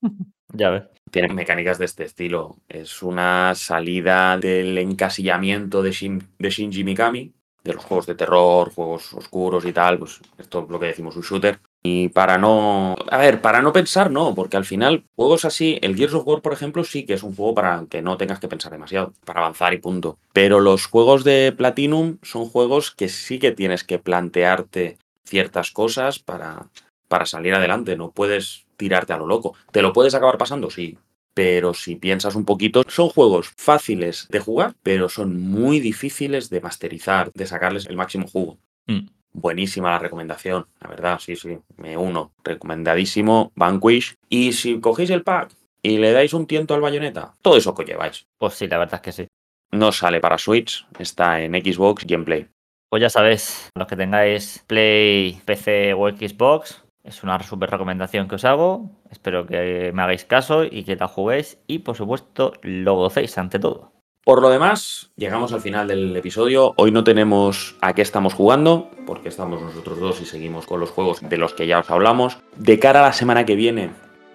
[0.56, 0.84] Ya ves.
[1.10, 2.58] Tiene mecánicas de este estilo.
[2.68, 7.34] Es una salida del encasillamiento de, de Shinji Mikami,
[7.64, 9.98] de los juegos de terror, juegos oscuros y tal.
[9.98, 11.58] Pues esto es lo que decimos un shooter.
[11.86, 12.96] Y para no.
[13.10, 16.40] A ver, para no pensar, no, porque al final, juegos así, el Gears of War,
[16.40, 19.40] por ejemplo, sí que es un juego para que no tengas que pensar demasiado, para
[19.40, 20.16] avanzar y punto.
[20.32, 26.18] Pero los juegos de Platinum son juegos que sí que tienes que plantearte ciertas cosas
[26.18, 26.70] para,
[27.08, 27.96] para salir adelante.
[27.96, 29.54] No puedes tirarte a lo loco.
[29.70, 30.70] ¿Te lo puedes acabar pasando?
[30.70, 30.96] Sí.
[31.34, 36.62] Pero si piensas un poquito, son juegos fáciles de jugar, pero son muy difíciles de
[36.62, 38.56] masterizar, de sacarles el máximo jugo.
[38.86, 39.08] Mm.
[39.36, 42.32] Buenísima la recomendación, la verdad, sí, sí, me uno.
[42.44, 44.14] Recomendadísimo, Vanquish.
[44.28, 45.50] Y si cogéis el pack
[45.82, 48.26] y le dais un tiento al bayoneta, todo eso que lleváis.
[48.38, 49.26] Pues sí, la verdad es que sí.
[49.72, 52.48] No sale para Switch, está en Xbox y en Play.
[52.88, 58.36] Pues ya sabéis, los que tengáis Play, PC o Xbox, es una súper recomendación que
[58.36, 58.88] os hago.
[59.10, 63.58] Espero que me hagáis caso y que la juguéis y por supuesto lo gocéis ante
[63.58, 63.93] todo.
[64.24, 66.72] Por lo demás, llegamos al final del episodio.
[66.78, 70.88] Hoy no tenemos a qué estamos jugando, porque estamos nosotros dos y seguimos con los
[70.88, 72.38] juegos de los que ya os hablamos.
[72.56, 73.90] De cara a la semana que viene,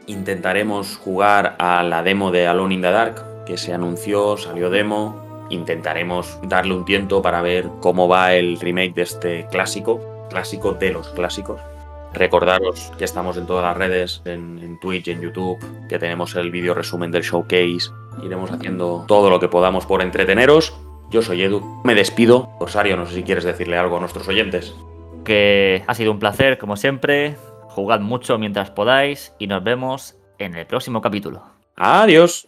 [0.06, 5.48] intentaremos jugar a la demo de Alone in the Dark, que se anunció, salió demo.
[5.50, 10.92] Intentaremos darle un tiento para ver cómo va el remake de este clásico, clásico de
[10.92, 11.60] los clásicos.
[12.14, 16.52] Recordaros que estamos en todas las redes, en, en Twitch, en YouTube, que tenemos el
[16.52, 17.90] vídeo resumen del showcase
[18.24, 20.76] Iremos haciendo todo lo que podamos por entreteneros.
[21.10, 22.50] Yo soy Edu, me despido.
[22.60, 24.76] Rosario, no sé si quieres decirle algo a nuestros oyentes.
[25.24, 27.38] Que ha sido un placer, como siempre.
[27.70, 31.44] Jugad mucho mientras podáis y nos vemos en el próximo capítulo.
[31.76, 32.48] Adiós.